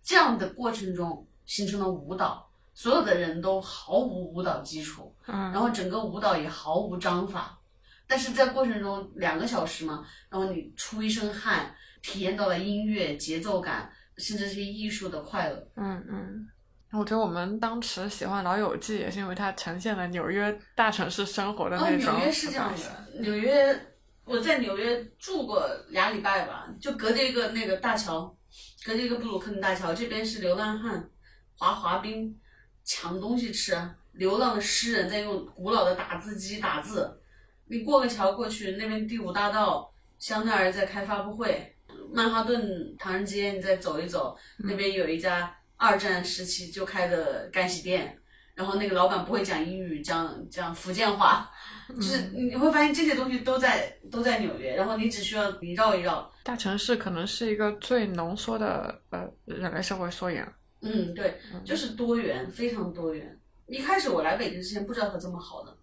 [0.03, 2.51] 这样的过程中形成了舞蹈。
[2.75, 5.53] 所有的人都毫无舞蹈基础，嗯。
[5.53, 7.59] 然后整个舞蹈也毫无章法，
[8.07, 15.69] 但是在过程中两个小时嘛，然后你出一身汗，体验到了音乐节奏感，甚至是艺术的快乐。
[15.77, 16.49] 嗯嗯，
[16.93, 23.79] 我觉得我们当时喜欢《老友记》，也是因为它呈现了纽约大城市生活的哦，那种纽约是这样的，纽约
[24.25, 28.37] 我在纽约住过俩礼拜吧，就隔着一个那个大桥，
[28.85, 31.11] 隔着一个布鲁克林大桥，这边是流浪汉
[31.59, 32.39] 滑滑冰
[32.85, 33.77] 抢东西吃，
[34.13, 37.19] 流浪的诗人在用古老的打字机打字。
[37.67, 41.75] 你过个桥过去，那边第五大道香奈儿在开发布会，
[42.13, 48.19] 曼哈顿唐人街你再走一走，那边有一家二战时期就开的干洗店，
[48.55, 51.51] 然后那个老板不会讲英语，讲讲福建话，
[51.89, 60.45] 就是你会发现这些东西都在都在纽约，然后你只需要你绕一绕，大城市可能是一个最浓缩的呃人类社会缩影。
[60.83, 63.39] 嗯，对，就是多元，非常多元。
[63.67, 65.77] 一开始我来北京之前不知道它这么好的，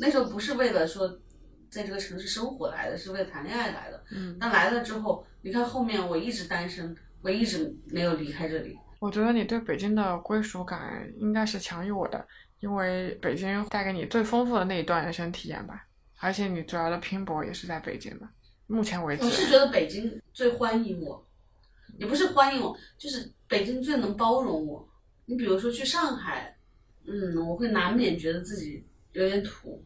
[0.00, 1.08] 那时候不是为了说
[1.68, 4.02] 在这个城市生活来的，是为了谈恋爱来的。
[4.12, 8.76] 嗯，但来了之后，你看后面我一直单身，我一直没有离开这里。
[8.98, 12.26] 我觉得你对北京的归属感应该是强于我的，
[12.60, 15.86] 因为北京带给你最丰富的那一段人生体验吧，
[16.18, 18.28] 而且你主要的拼搏也是在北京的。
[18.66, 21.26] 目前为止我，是觉得北京最欢迎我，
[22.00, 24.88] 也不是欢迎我，就是北京最能包容我。
[25.26, 26.56] 你比如说去上海，
[27.06, 28.82] 嗯，我会难免觉得自己
[29.12, 29.78] 有点土；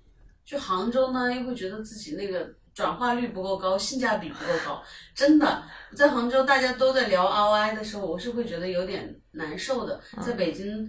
[0.44, 4.80] 去杭州呢，又会觉得自己那个转化率不够高，性价比不够高。
[5.12, 5.64] 真的，
[5.96, 10.00] 在杭州大家都在聊 ROI 的时候，我是会觉得有点难受的。
[10.22, 10.88] 在北京，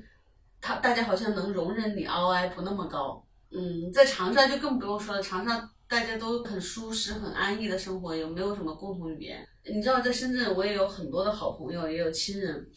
[0.61, 3.25] 他大家好像能容忍你 ROI 不那么高。
[3.49, 9.47] 嗯，在长沙就更不用说了，长沙大家都很舒适、很安逸的生活，也没有什么共同语言。
[9.63, 12.67] 你知道，在深圳我也有很多的好朋友，也有亲人，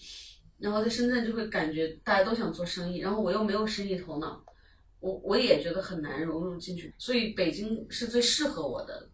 [0.59, 4.44] 然后在深圳就会感觉大家都想做生意，然后我又没有生意头脑，
[5.01, 6.94] 我我也觉得很难融入进去。
[6.99, 9.09] 所以北京是最适合我的，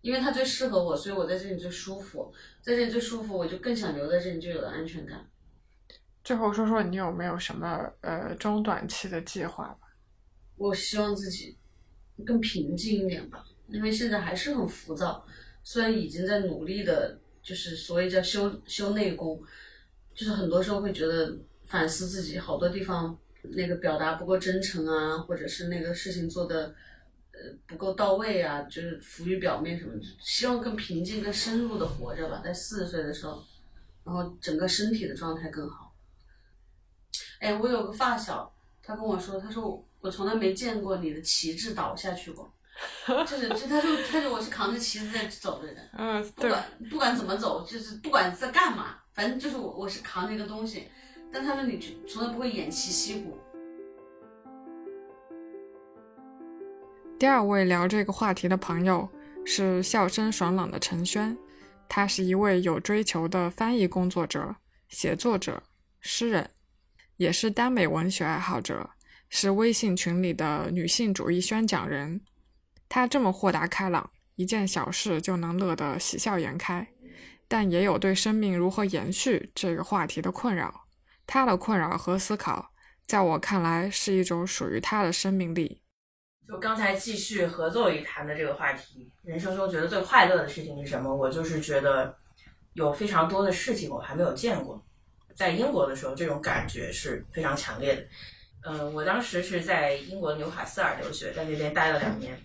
[0.00, 5.24] 因为它最适合我，所以我在这里最舒服，在这里最舒服，我就更想留在这里，就有了安全感。
[6.22, 9.88] 最后说说你有没有什么呃中短期的计划吧？
[10.56, 11.56] 我希望自己
[12.24, 15.24] 更平静一点吧，因为现在还是很浮躁。
[15.62, 19.42] 虽然已经在努力的，就是所谓叫修修内功，
[20.14, 26.74] 就是很多时候会觉得反思自己，好多地方那个表达不够真诚啊，或者是那个事情做的
[27.32, 29.92] 呃不够到位啊，就是浮于表面什么。
[30.20, 33.42] 希望更平静、更深入的活着吧，在四十岁的时候，
[34.04, 35.94] 然后整个身体的状态更好。
[37.38, 42.52] 哎，我有个发小，他跟我说，他说我我从来没见过你的旗帜倒下去过，
[43.06, 50.88] 就是就他就他就我是扛着旗子在走的人，嗯，不管不管怎么走，就是不管在干嘛，反正就是我我是扛着一个东西，
[51.30, 53.38] 但他说你从来不会偃旗息鼓。
[57.18, 59.06] 第二位聊这个话题的朋友
[59.44, 61.36] 是笑声爽朗的陈轩，
[61.86, 64.56] 他是一位有追求的翻译工作者、
[64.88, 65.62] 写作者、
[66.00, 66.48] 诗人，
[67.18, 68.88] 也是耽美文学爱好者。
[69.30, 72.20] 是微信群里的女性主义宣讲人。
[72.88, 76.86] 她这么豁达开朗，一件小事就能乐得喜笑颜开，
[77.46, 80.82] 但也有对生命如何延续这个话题的困扰。
[81.26, 82.72] 她的困扰和思考，
[83.06, 85.80] 在我看来是一种属于她的生命力。
[86.48, 91.14] 就刚才继续合作语谈的这个话题，人生中觉得最快乐的事情是什么？
[91.14, 92.12] 我就是觉得
[92.72, 94.84] 有非常多的事情我还没有见过。
[95.36, 98.04] 在英国的时候，这种感觉是非常强烈的。
[98.62, 102.38] 嗯，我当时是在英国纽卡斯尔留学，在那边待了两年。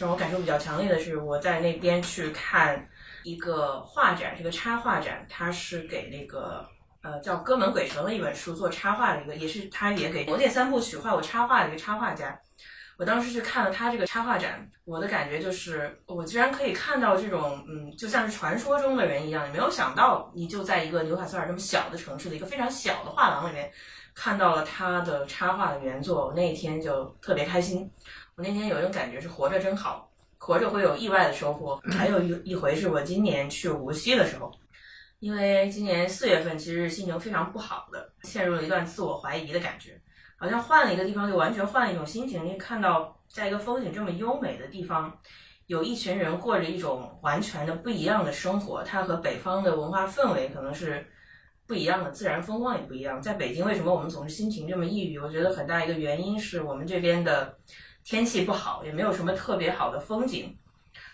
[0.00, 2.84] 让我感受比较强烈的是，我在那边去看
[3.22, 6.66] 一个画展，这个插画展，它是给那个
[7.02, 12.36] 呃叫《哥本鬼城》的一本书做插画的一个，也是他也给《魔戒三部曲》画过插画的一个插画家。
[12.96, 19.46] 我当时去看了他这个插画展，我的感觉就是，我居然可以看到这种，嗯，就像是传说中的人一样。
[19.48, 23.72] 你没有想到，你就在一个纽卡斯尔这么小的城市的一个非常小的画廊里面，
[24.14, 26.26] 看到了他的插画的原作。
[26.28, 27.90] 我那一天就特别开心。
[28.36, 31.80] 我那天有一种感觉是活着真好，活着会有意外的收获。
[31.90, 34.50] 还有一一回是我今年去无锡的时候，
[35.18, 40.00] 因为今年四月份其实心情非常不好的，陷入了一段自我怀疑的感觉。
[40.36, 42.44] 好像换了一个地方，就完全换了一种心情。
[42.44, 45.16] 你看到，在一个风景这么优美的地方，
[45.66, 48.82] 有一群人过着一种完全的不一样的生活。
[48.82, 51.06] 它和北方的文化氛围可能是
[51.66, 53.20] 不一样的，自然风光也不一样。
[53.20, 55.18] 在北京，为什么我们总是心情这么抑郁？
[55.18, 57.56] 我觉得很大一个原因是我们这边的
[58.04, 60.56] 天气不好，也没有什么特别好的风景。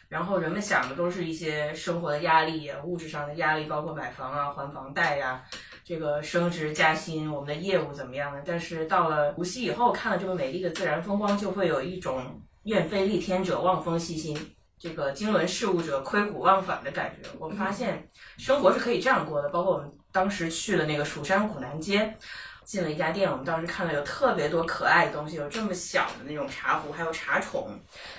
[0.09, 5.45] 然后人们想的都是一些生活的压力呀，物质上的压力，包括买房啊、还房贷呀。
[5.85, 8.43] 这个升职加薪，我们的业务怎么样呢？
[8.45, 14.37] 但是到了无锡以后，看了这么美丽的自然风光，就会有一种愿非利天者望风细心，
[14.81, 17.29] 这个经纶事务者亏古忘返的感觉。
[17.39, 22.17] 我们发现生活是可以这样过的，包括我们当时去了那个蜀山古南街。
[22.71, 27.69] 进了一家店，我们当时看到有特别多可爱的东西，有这么小的那种茶壶，还有茶宠。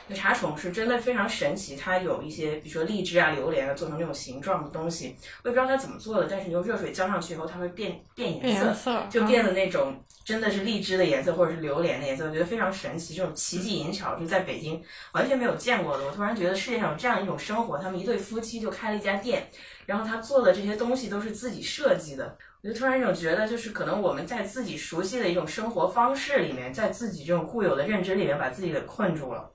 [0.07, 5.15] 那茶宠是真的非常神奇，它有一些，比如说荔枝啊、榴莲啊，做成那种形状的东西。
[5.45, 12.25] 我也不知道它怎么做的，但是你用热水浇上去以后，它会变变颜色，就变得那种真的是荔枝的颜色，或者是榴莲的颜色。
[12.25, 14.83] 我觉得非常神奇，这种奇技淫巧是在北京
[15.13, 16.05] 完全没有见过的。
[16.05, 19.49] 我突然觉得世界上有这样一种生活，他们一对夫妻就开了一家店，
[19.85, 22.37] 然后他做的这些东西都是自己设计的。
[22.63, 29.49] 我就突然一种觉得，就是可能我们在自己熟悉的一种生活方式里面，在自己这种固有的认知里面，把自己给困住了，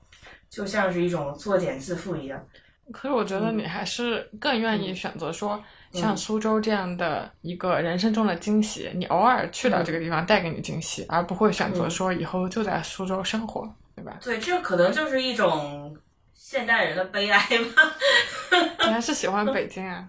[0.49, 2.45] 就像是一种作茧自缚一样。
[2.91, 14.17] 可是我觉得你还是更愿意选择说，像苏州这样的一个人生中的惊喜，你偶尔去到这个地方带给你惊喜，而不会选择说以后就在苏州生活，对吧？
[14.21, 15.97] 对，这可能就是一种
[16.33, 17.95] 现代人的悲哀吧。
[18.87, 20.05] 你还是喜欢北京啊？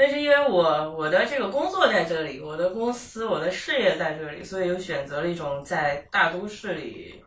[0.00, 7.22] 那是因为我我的这个工作在这里，我的公司我的事业在这里，所以就选择了一种在大都市里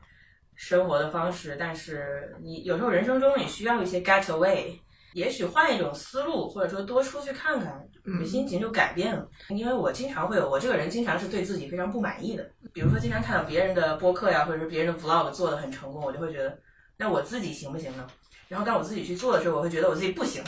[0.56, 1.56] 生活的方式。
[1.60, 4.76] 但是你有时候人生中你需要一些 get away，
[5.14, 9.24] 也许换一种思路，或者说多出去看看，你的心情就改变了。
[9.50, 12.44] 因为我经常会有，我这个人经常是对自己非常不满意的。
[12.74, 16.58] 比如说经常看到别人的播客呀，或者是别人的 vlog 做的很成功，我就会觉得
[16.98, 18.08] 那我自己行不行呢？
[18.48, 20.44] 然后当我自己去做的时候，我会觉得我自己不行。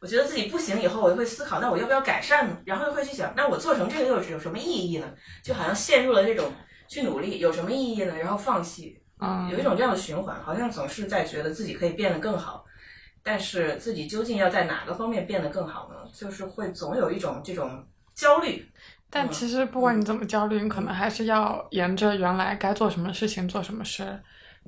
[0.00, 2.56] 我觉得自己不行以后，我就会思考，那我要不要改善呢？
[2.64, 5.06] 然后又会去想，那我做成这个又有什么意义呢？
[5.44, 6.50] 就好像陷入了这种
[6.88, 8.16] 去努力有什么意义呢？
[8.16, 8.98] 然后放弃，
[9.50, 12.64] 有一种这样的循环，好像总是在觉得自己可以变得更好，
[13.22, 15.96] 但是自己究竟要在哪个方面变得更好呢？
[16.14, 18.66] 就是会总有一种这种焦虑。
[19.10, 24.18] 但其实不管你怎么焦虑，你可能还是要沿着原来该做什么事情做什么事，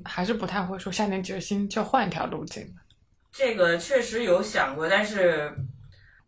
[0.05, 2.71] 还是不太会说下定决心就换一条路径。
[3.35, 5.51] 这个确实有想过，但是，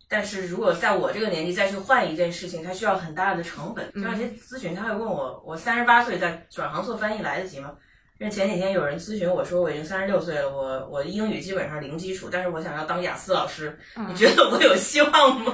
[0.08, 3.92] 但是如果在我这个年纪再去换一件事情，它需要很大的成本。
[4.02, 7.72] 像一些咨询，他会问我，我三十八岁再转行做翻译来得及吗？
[8.18, 15.52] 因为前几天有人咨询我说，我已经三十六岁了，我我英语基本上零基础，但是我想要当雅思老师，你觉得我有希望吗？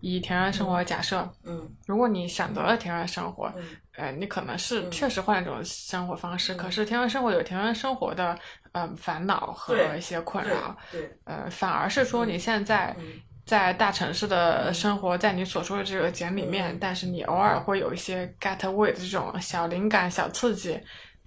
[0.00, 3.52] 以田园生活假设，嗯，如果你选择了田园生活，
[3.96, 8.38] 呃，你可能是确实换一种生活方式，可是田园生活有田园生活的
[8.72, 12.94] 嗯烦恼和一些困扰，对，呃，反而是说你现在
[13.44, 20.78] 在大城市的生活，在你所说的这个茧里面，但是你偶尔会有一些 get away 的这种小灵感、小刺激。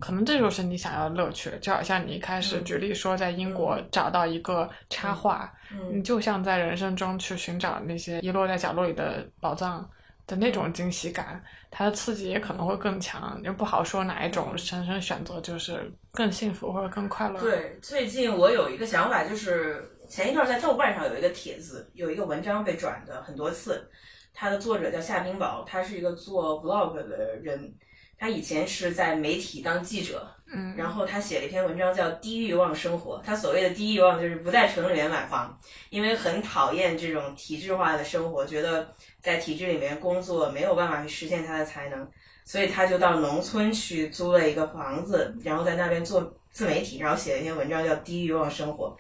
[0.02, 5.54] 可能这就是你想要的乐趣，就好像你一开始举例说，在英国找到一个插画，
[5.92, 9.88] 你就像在人生中去寻找那些遗落在角落里的宝藏，
[10.26, 17.40] 的那种惊喜感，它的刺激也可能会更强，又不好说哪一种人生选择就是更幸福或者更快乐。
[17.40, 23.88] 对，最近我有一个想法，就是前一段在豆瓣上有一个帖子，有一个文章被转的很多次，
[24.34, 27.74] 它的作者叫夏冰雹，他是一个做 vlog 的人，
[28.22, 35.60] 他以前是在媒体当记者，嗯，然后他写了一篇文章叫《低欲望生活》，他所谓的低欲望就是不在城里面买房，
[35.90, 42.08] 因为很讨厌这种体制化的生活，觉得在体制里面工作没有办法去实现他的才能，
[42.46, 48.96] 所以他就到农村去租了一个房子，然后在那边做自媒体，然后写了一篇文章叫《低欲望生活》。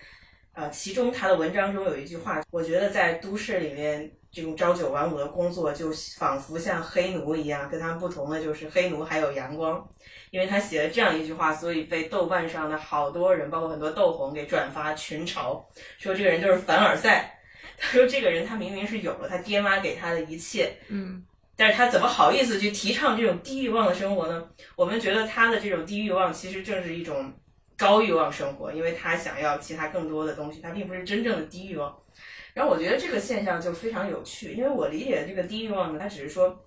[0.53, 9.86] 呃，其中他的文章中有一句话，我觉得在都市里面这种朝九晚五的工作，就仿佛像黑奴一样，跟他们不同的就是黑奴还有阳光。
[10.30, 15.62] 因为他写了这样一句话，所以被豆瓣上的好多人，包括很多豆红给转发群嘲，
[15.98, 17.38] 说这个人就是凡尔赛。
[17.78, 21.26] 他说这个人他明明是有了他爹妈给他的一切，嗯，
[21.58, 24.48] 但是他怎么好意思去提倡这种低欲望的生活呢？
[24.76, 27.34] 我们觉得他的这种低欲望其实正是一种
[27.76, 31.94] 高欲望生活，因为他想要其他更多的东西，他并不是真正的低欲望。
[32.54, 36.58] 然后我觉得这个现象就非常有趣，因为我理解的这个低欲望呢，它只是说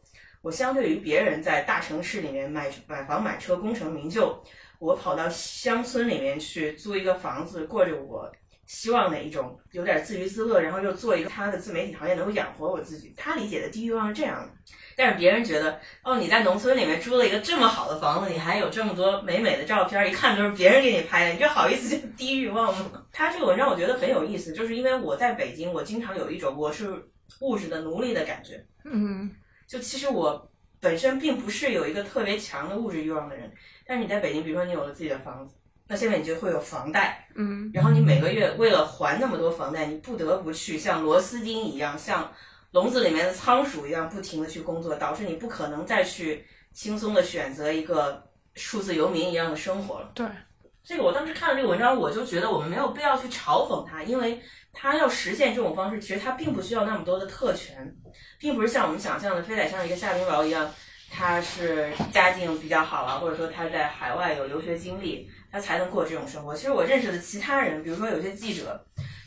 [0.43, 4.43] 我相对于别人在大城市里面买买房买车功成名就，
[4.79, 8.31] 我跑到乡村里面去租一个房子，过着我
[8.67, 13.13] 希望的一种有点自娱自乐，然后又做一个他的自媒体行业能够养活我自己。
[13.17, 14.51] 他理解的低欲望是这样的，
[14.97, 23.03] 但是别人觉得哦，你在农村里面租了一个这么好的房子，你还有这么多美美的照片，一看都是别人给你拍的，你这好意思叫低欲望吗？
[23.13, 26.93] 他这个文章我觉得很有意思，就是因为我在北京，我经常有一种我是
[27.41, 28.65] 物质的奴隶的感觉。
[28.85, 29.31] 嗯，
[29.67, 33.51] 就其实我本身并不是有一个特别强的物质欲望的人，
[33.87, 35.55] 但是你在北京，比如说你有了自己的房子，
[35.89, 42.31] 那现在你就会有房贷，嗯，然后你每个月为了还那么多房贷，你不得不去像螺丝钉一样，像
[42.75, 48.21] 笼子里面的仓鼠一样不停的去工作，导致你不可能再去轻松的选择一个
[48.55, 50.11] 数字游民一样的生活了。
[50.13, 50.27] 对，
[50.83, 57.95] 这个我当时看了这个文章，我就觉得我们没有必要去嘲讽他，因为他要实现这种方式，其实他并不需要那么多的特权，
[58.41, 60.69] 并不是像我们想象的，非得像一个夏冰雹一样，
[61.13, 66.53] 他是家境比较好啊，或者说他在海外有留学经历，他才能过这种生活。
[66.53, 68.85] 其实我认识的其他人，比如说有些记者，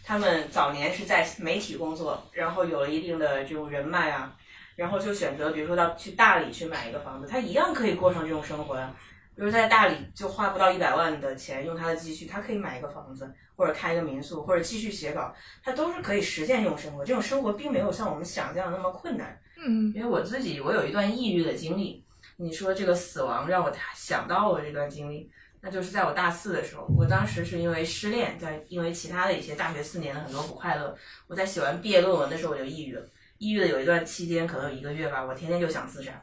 [0.08, 4.34] 他们早年是在媒体工作，然后有了一定的这种人脉啊，
[4.78, 8.96] 然后就选择，比如说到去大理去买一个房子，他一样可以过上这种生活呀、
[9.36, 17.04] 比如在大理就花不到一百万的钱，用他的积蓄，他可以买一个房子，或者开一个民宿，或者继续写稿，他都是可以实现这种生活。
[17.04, 19.38] 这种生活并没有像我们想象的那么困难。
[19.58, 22.02] 嗯，因为我自己我有一段抑郁的经历，
[22.38, 25.30] 你说这个死亡让我想到了这段经历，
[25.68, 30.96] 那就是在我大四的时候，我当时是因为失恋，在因为其他的一些大学四年的很多不快乐，
[31.28, 33.06] 我在写完毕业论文的时候我就抑郁了。
[33.38, 36.14] 抑郁的有一段期间，可能有一个月吧，我天天就想自杀，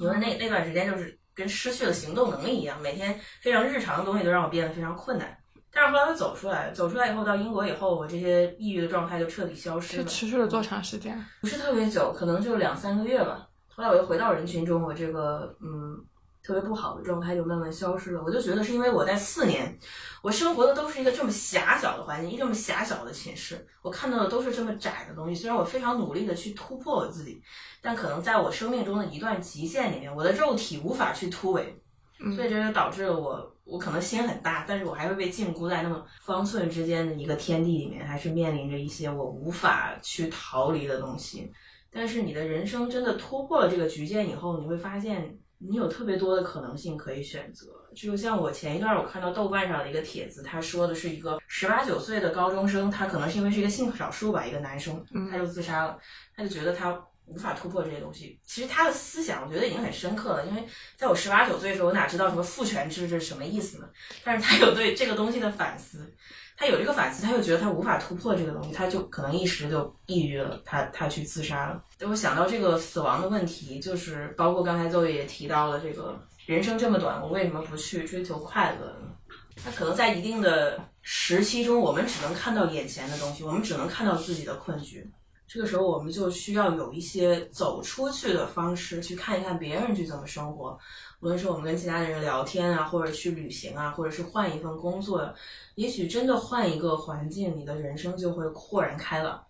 [0.00, 5.38] 因为那那段时间就是跟失去了行动能力一样，每天非常日常的东西都让我变得非常困难。
[5.70, 10.04] 但是后来我走出来，走出来以后到英国以后，我这些抑郁的状态就彻底消失了。
[10.06, 11.24] 持续了多长时间？
[11.40, 13.46] 不是特别久，可能就两三个月吧。
[13.68, 15.96] 后来我又回到人群中，我这个嗯
[16.42, 18.22] 特别不好的状态就慢慢消失了。
[18.24, 19.78] 我就觉得是因为我在四年，
[20.22, 25.34] 我生活的都是一个这么狭小的环境，一个这么狭小的寝室，我看到的都是这么窄的东西。
[25.34, 27.42] 虽然我非常努力的去突破我自己，
[27.82, 31.82] 但可能在我生命中的一段极限里面，我的肉体无法去突围，
[32.20, 41.52] 嗯所以这就导致了我，我可能心很大，但是我还会被禁锢在那么方寸之间的一个天地里面，还是面临着一些我无法去逃离的东西。
[41.90, 47.66] 但是你的人生真的突破了这个局限以后，你会发现你有特别多的可能性可以选择。
[47.94, 55.98] 就像我前一段我看到豆瓣上的一个帖子，他说的是一个十八九岁的高中生，他可能是因为是一个性少数吧，一个男生，嗯他就自杀了，
[56.36, 58.38] 他就觉得他无法突破这些东西。
[58.44, 60.46] 其实他的思想，我觉得已经很深刻了。
[60.46, 60.64] 因为
[60.96, 63.88] 在我十八九岁的时候，我哪知道什么父权制这是什么意思呢？
[64.22, 66.14] 但是他有对这个东西的反思，
[66.58, 71.80] 他有这个反思，他又觉得他无法突破这个东西，他就可能一时就抑郁了，他他去自杀了。
[72.00, 79.36] 我想到这个死亡的问题，就是包括刚才邹也提到了这个人生这么短，我为什么不去追求快乐呢？
[79.64, 85.08] 那可能在一定的时期中，我们只能看到眼前的东西，我们只能看到自己的困局。
[85.46, 90.78] 这个时候，我们就需要有一些走出去的方式，去看一看别人去怎么生活。
[91.20, 95.34] 无论是我们跟其他的人聊天啊，或者去旅行啊，或者是换一份工作，
[95.74, 99.44] 也许真的换一个环境，你的人生就会豁然开朗。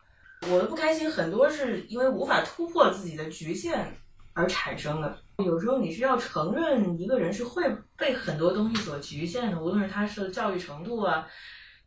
[0.50, 3.94] 我的不开心很多是因为无法突破自己的局限
[4.32, 5.18] 而产生的。
[5.44, 7.64] 有时候你是要承认一个人是会
[7.96, 11.26] 被很多东西所局限的，无论是他是教育程度啊，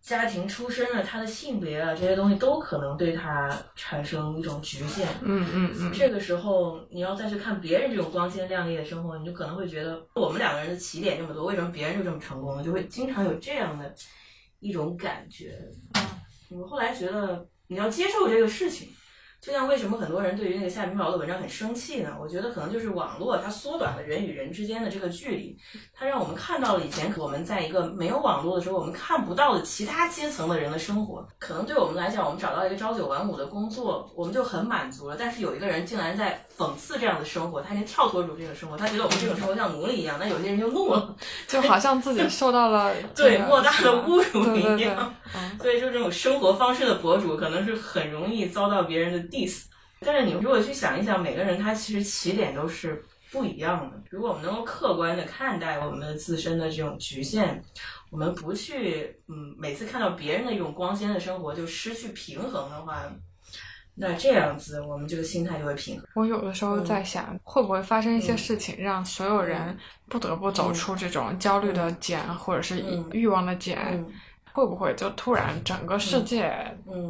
[0.02, 5.08] 家庭出身啊，他的性别啊，这些东西都可能对他产生一种局限。
[5.22, 12.64] 嗯嗯嗯，这个时候，你要再去看别人这种光鲜亮丽的生活，你就可能会觉得我们两个人的起点这么多，为什么别人就这么成功呢？
[12.64, 13.94] 就会经常有这样的
[14.60, 15.58] 一种感觉。
[16.50, 18.90] 我后来觉得，你要接受这个事情。
[19.42, 22.16] 就像为什么很多人对于那个夏冰雹的文章很生气呢？
[22.22, 25.58] 我觉得可能就是网络它缩短了人与人之间的这个距离，
[25.96, 31.28] 它让我们看到了以前我们在一个没有网络的时候我们看不到的其他阶层的人的生活。
[31.40, 35.16] 可能对我们来讲，我们找到一个朝九晚五的工作，我们就很满足了。
[35.18, 40.18] 但是有一个人竟然在讽刺这样的生活，他已经跳脱出这个生活，他觉得我们这种生活像奴隶一样。
[40.20, 41.16] 那有些人就怒了，
[41.48, 45.12] 就好像自己受到了 对莫大的侮辱一样。
[45.60, 49.64] 所以就这种生活方式的博主，可能是很容易遭到别人的 diss。
[50.02, 54.02] 但是你如果去想一想，每个人他其实起点都是不一样的。
[54.10, 57.62] 如果我们能够客观的看待我们自身的这种局限，
[58.10, 63.04] 我们不去嗯每次看到别人的一种光鲜的生活就失去平衡的话，
[64.02, 66.06] 那这样子我们这个心态就会平衡。
[66.16, 69.78] 我有的时候在想，会不会发生一些事情，让所有人
[70.10, 74.04] 不得不走出这种焦虑的茧，或者是欲望的茧。
[74.54, 76.54] 会不会就突然整个世界，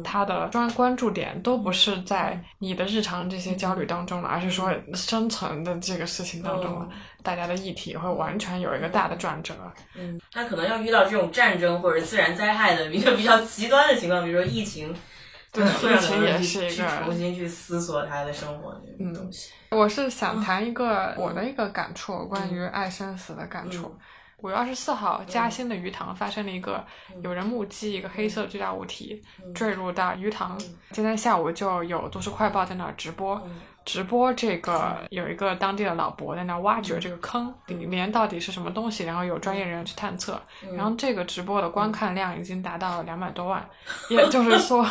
[0.04, 6.88] 它的专关注点都不是在你的日常这些焦虑当中了，而是说生存的这个事情当中了？
[7.20, 9.54] 大家的议题会完全有一个大的转折。
[9.96, 14.94] 嗯，他可能要遇到这种战争或者自然灾害的一个比较极端的情况，比如说疫情，
[15.52, 19.52] 对，疫情也是一个重新去思索他的生活嗯，东西。
[19.70, 23.94] 我是想谈一个我的一个感触，关于爱生死的感触。
[24.38, 26.84] 五月二十四号，嘉兴的鱼塘发生了一个
[27.22, 29.22] 有人目击一个黑色巨大物体
[29.54, 30.58] 坠入到鱼塘。
[30.90, 33.40] 今天下午就有都市快报在那儿直播。
[33.84, 40.40] 直播这个有一个当地的老伯在那挖掘这个坑里面到底是什么东西，然后有专业人员去探测，
[40.76, 43.64] 然后这个直播的观看量已经达到了 两百多万，
[44.08, 44.86] 也就是说，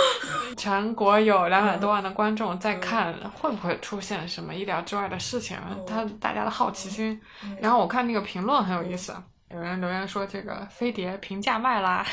[0.56, 5.56] 全国有两百多万的观众在看会不会出现什么意料之外的事情，
[5.86, 7.20] 他大家的好奇心。
[7.60, 9.14] 然后我看那个评论很有意思，
[9.50, 12.04] 有人留言说这个飞碟平价卖啦，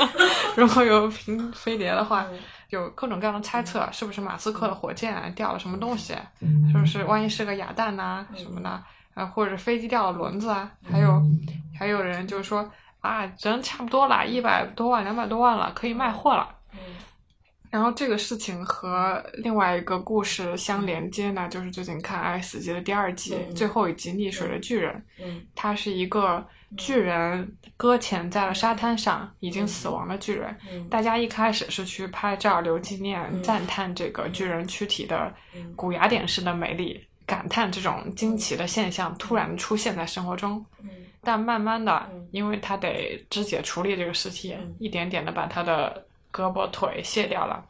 [0.56, 2.26] 如果有平飞碟的话。
[2.70, 6.14] 有各种各样的猜测，是不是马斯克的火箭掉了什么东西？
[6.72, 8.82] 是不是万一是个哑弹呐什么的？
[9.14, 10.70] 啊，或者飞机掉了轮子啊？
[10.88, 11.22] 还有，
[11.78, 16.48] 还有人就是说啊，人差不多了，一百多万、两百多万了，可以卖货了。
[17.70, 25.04] 然后这个事情和另外一个故事相连接呢，就是最近看《爱死机》的第二季最后一集《溺水的巨人》，
[25.54, 26.46] 它是一个。
[26.76, 30.56] 巨人搁浅在了沙滩上，已经死亡的巨人。
[30.88, 35.32] 大家一开始是去拍照留纪念，赞叹这个巨人躯体的
[35.74, 40.64] 古雅典式的美丽，感叹这种惊奇的现象突然出现在生活中。
[41.22, 47.62] 但慢慢的，因为他得肢解处理这个尸体，一点点的把他的胳膊腿卸掉了，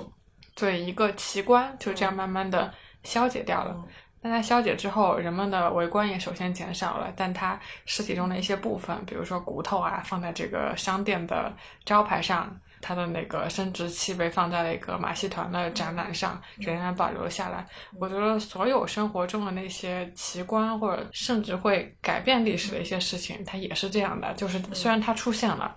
[0.54, 2.72] 所以一个奇观就这样慢慢的
[3.02, 3.76] 消解掉了。
[4.22, 7.12] 但它消解之后，人们的围观也首先减少了。
[7.16, 11.52] 但它尸体中的一些部分，比如说骨头啊，放在这个商店的
[11.84, 17.66] 招牌上，它的那个生殖器被放在了一个马戏团的展览上，仍然保留下来。
[17.98, 24.32] 我觉得所有生活中的那些奇观，或者甚至会改变历史的一些事情，它也是这样的。
[24.34, 25.76] 就是虽然它出现了，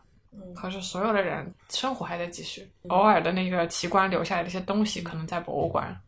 [0.56, 2.70] 可是所有的人生活还在继续。
[2.90, 6.00] 偶尔的那个奇观留下来的一些东西，可能在博物馆。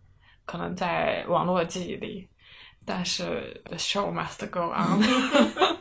[0.47, 2.27] 可能在网络的记忆里，
[2.85, 5.03] 但是 the show must go on。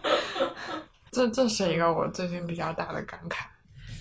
[1.12, 3.46] 这这是一个我最近比较大的感慨。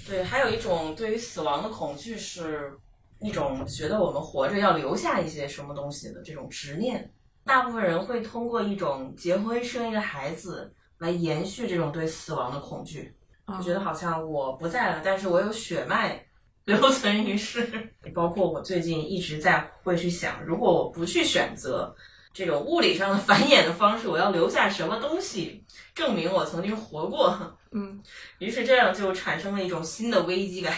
[0.06, 2.74] 对，还有一种对于死亡的恐惧，是
[3.20, 7.10] 一种觉得我们活着要留下一些什么东西的这种执念。
[7.46, 16.25] 大部分人会通过一种结婚生一个孩子来延续这种对死亡的恐惧，我觉得好像我不在了，但是我有血脉。
[16.78, 17.68] 留存于世，
[18.14, 21.96] 包括我最近一直在会去想，如果我不去选择
[22.34, 25.64] 这种物理上的繁衍的方式，我要留下什么东西
[25.94, 27.56] 证明我曾经活过？
[27.72, 28.02] 嗯，
[28.40, 30.74] 于是这样就产生了一种新的危机感。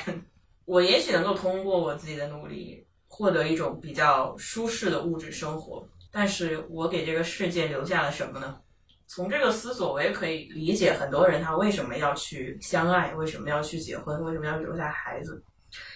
[0.66, 8.60] 我也许能够通过我自己的努力获得一种比较舒适的物质生活，但是我给这个世界留下了什么呢？
[9.08, 15.42] 从这个思索，我也可以理解很多人他为什么要去相爱，为什么要去结婚，为什么要留下孩子。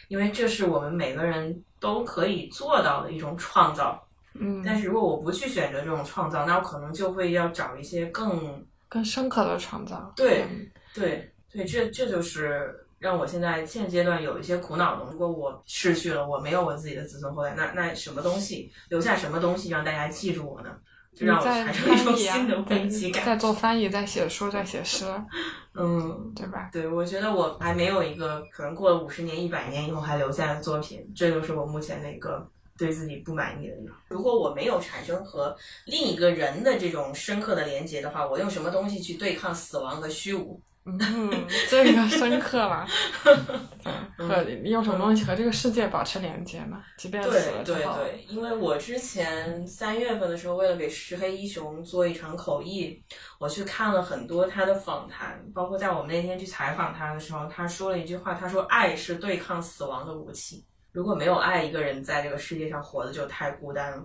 [0.07, 4.01] 因为这是我们每个人都可以做到的一种创造，
[4.33, 10.13] 嗯，但是如果我不去选择这种创造，那我可能就会要找一些更更深刻的创造。
[10.15, 10.45] 对，
[10.93, 15.11] 对，对，这这就是让我现在现阶段有一些苦恼的。
[15.11, 20.75] 如果我失去了，我没有我自己的子孙后代，那那什么东西留下什么东西让大家记住我呢？
[21.13, 23.35] 就让我在产生一种新的，危机感在。
[23.35, 25.05] 做翻译，在写书，在写诗，
[25.75, 26.69] 嗯，对吧？
[26.71, 32.47] 对，我觉得我还没有一个可能过了五十年、一百年以后还留下的作品，这就是我目前的一个
[32.77, 33.95] 对自己不满意的地方。
[34.07, 35.55] 如果我没有产生和
[35.85, 40.59] 另一个人的这种深刻的连接的话，我用什么东西去对抗死亡和虚无？
[40.83, 40.99] 嗯，
[41.69, 42.87] 这个深刻了。
[43.23, 46.81] 对 和你用什么东西和这个世界保持连接呢？
[46.97, 53.01] 即便死对了之后，对对，因为我之前三月份的时候，为了给石黑一雄做一场口译，
[53.39, 60.63] 我去看了很多他的访谈，包括在我们那天去采访他的时候，他说了一句话，他说：“爱是对抗死亡的武器。
[60.91, 64.03] 如果没有爱，一个人在这个世界上活的就太孤单了。”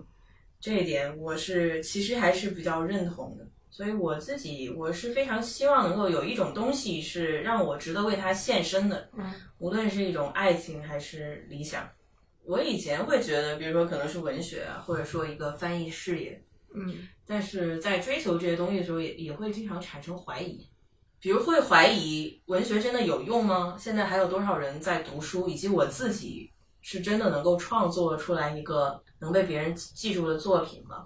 [0.59, 3.45] 这一点我是其实还是比较认同的。
[3.77, 11.87] 所以我自己我是非常希望能够有一种东西是让我值得为它献身的，嗯无论是一种爱情还是理想。
[12.43, 20.67] 我以前会觉得，比如说可能是文学啊，或者说一个翻译事业，嗯但是在追求这些东西的时候也，也会经常产生怀疑，
[21.19, 23.77] 比如会怀疑文学真的有用吗？
[23.79, 26.51] 现在还有多少人在读书，以及我自己
[26.81, 31.05] 是真的能够创作出来一个能被别人记住的作品吗？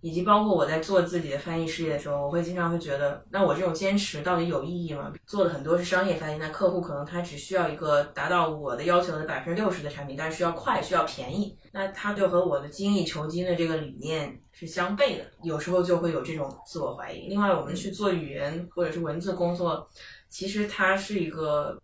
[0.00, 5.12] 以及包括我在做自己的翻译事业的时候，我会经常会觉得，那我这种坚持到底有意义吗？
[5.26, 17.26] 做的很多是商业翻译，那客户可能他只需要一个达到我的要求的百分之六十的产品，但是需要快，需要便宜，那它就和我的精益求精的这个理念是相悖的，有时候就会有这种自我怀疑。
[17.28, 19.88] 另外，我们去做语言或者是文字工作，
[20.28, 21.80] 其实它是一个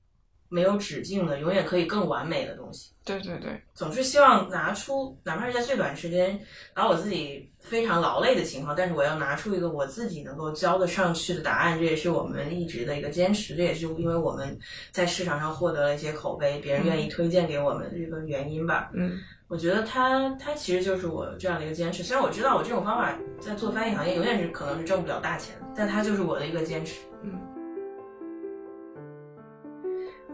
[0.57, 2.91] 没有止境的，永远可以更完美的东西。
[3.05, 6.41] 对对对，总是希望拿出，哪怕是在最短时间，
[6.75, 14.59] 把我自己非常劳累的情况，但是我要拿出一个我自己能够交得上去的答案，这也是我们一直的一个坚持，这也是因为我们
[14.91, 18.91] 在市场上获得了一些口碑，别人愿意推荐给我们的这个原因吧。
[18.95, 22.03] 嗯我觉得它它其实就是我这样的一个坚持。
[22.03, 26.97] 虽然我知道我这种方法在做翻译行业永远是可能是挣不了大钱，但它就是我的一个坚持。
[27.23, 27.39] 嗯。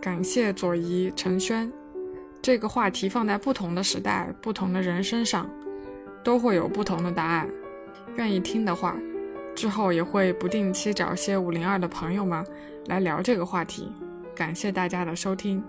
[0.03, 1.73] 感谢左移、陈轩。
[2.43, 5.49] 这个话题放在不同的时代、不同的人身上，
[6.25, 7.49] 都会有不同的答案。
[8.17, 8.97] 愿意听的话，
[9.55, 12.45] 之后也会不定期找些五零二的朋友们
[12.87, 13.93] 来聊这个话题。
[14.35, 15.63] 感谢大家的收听。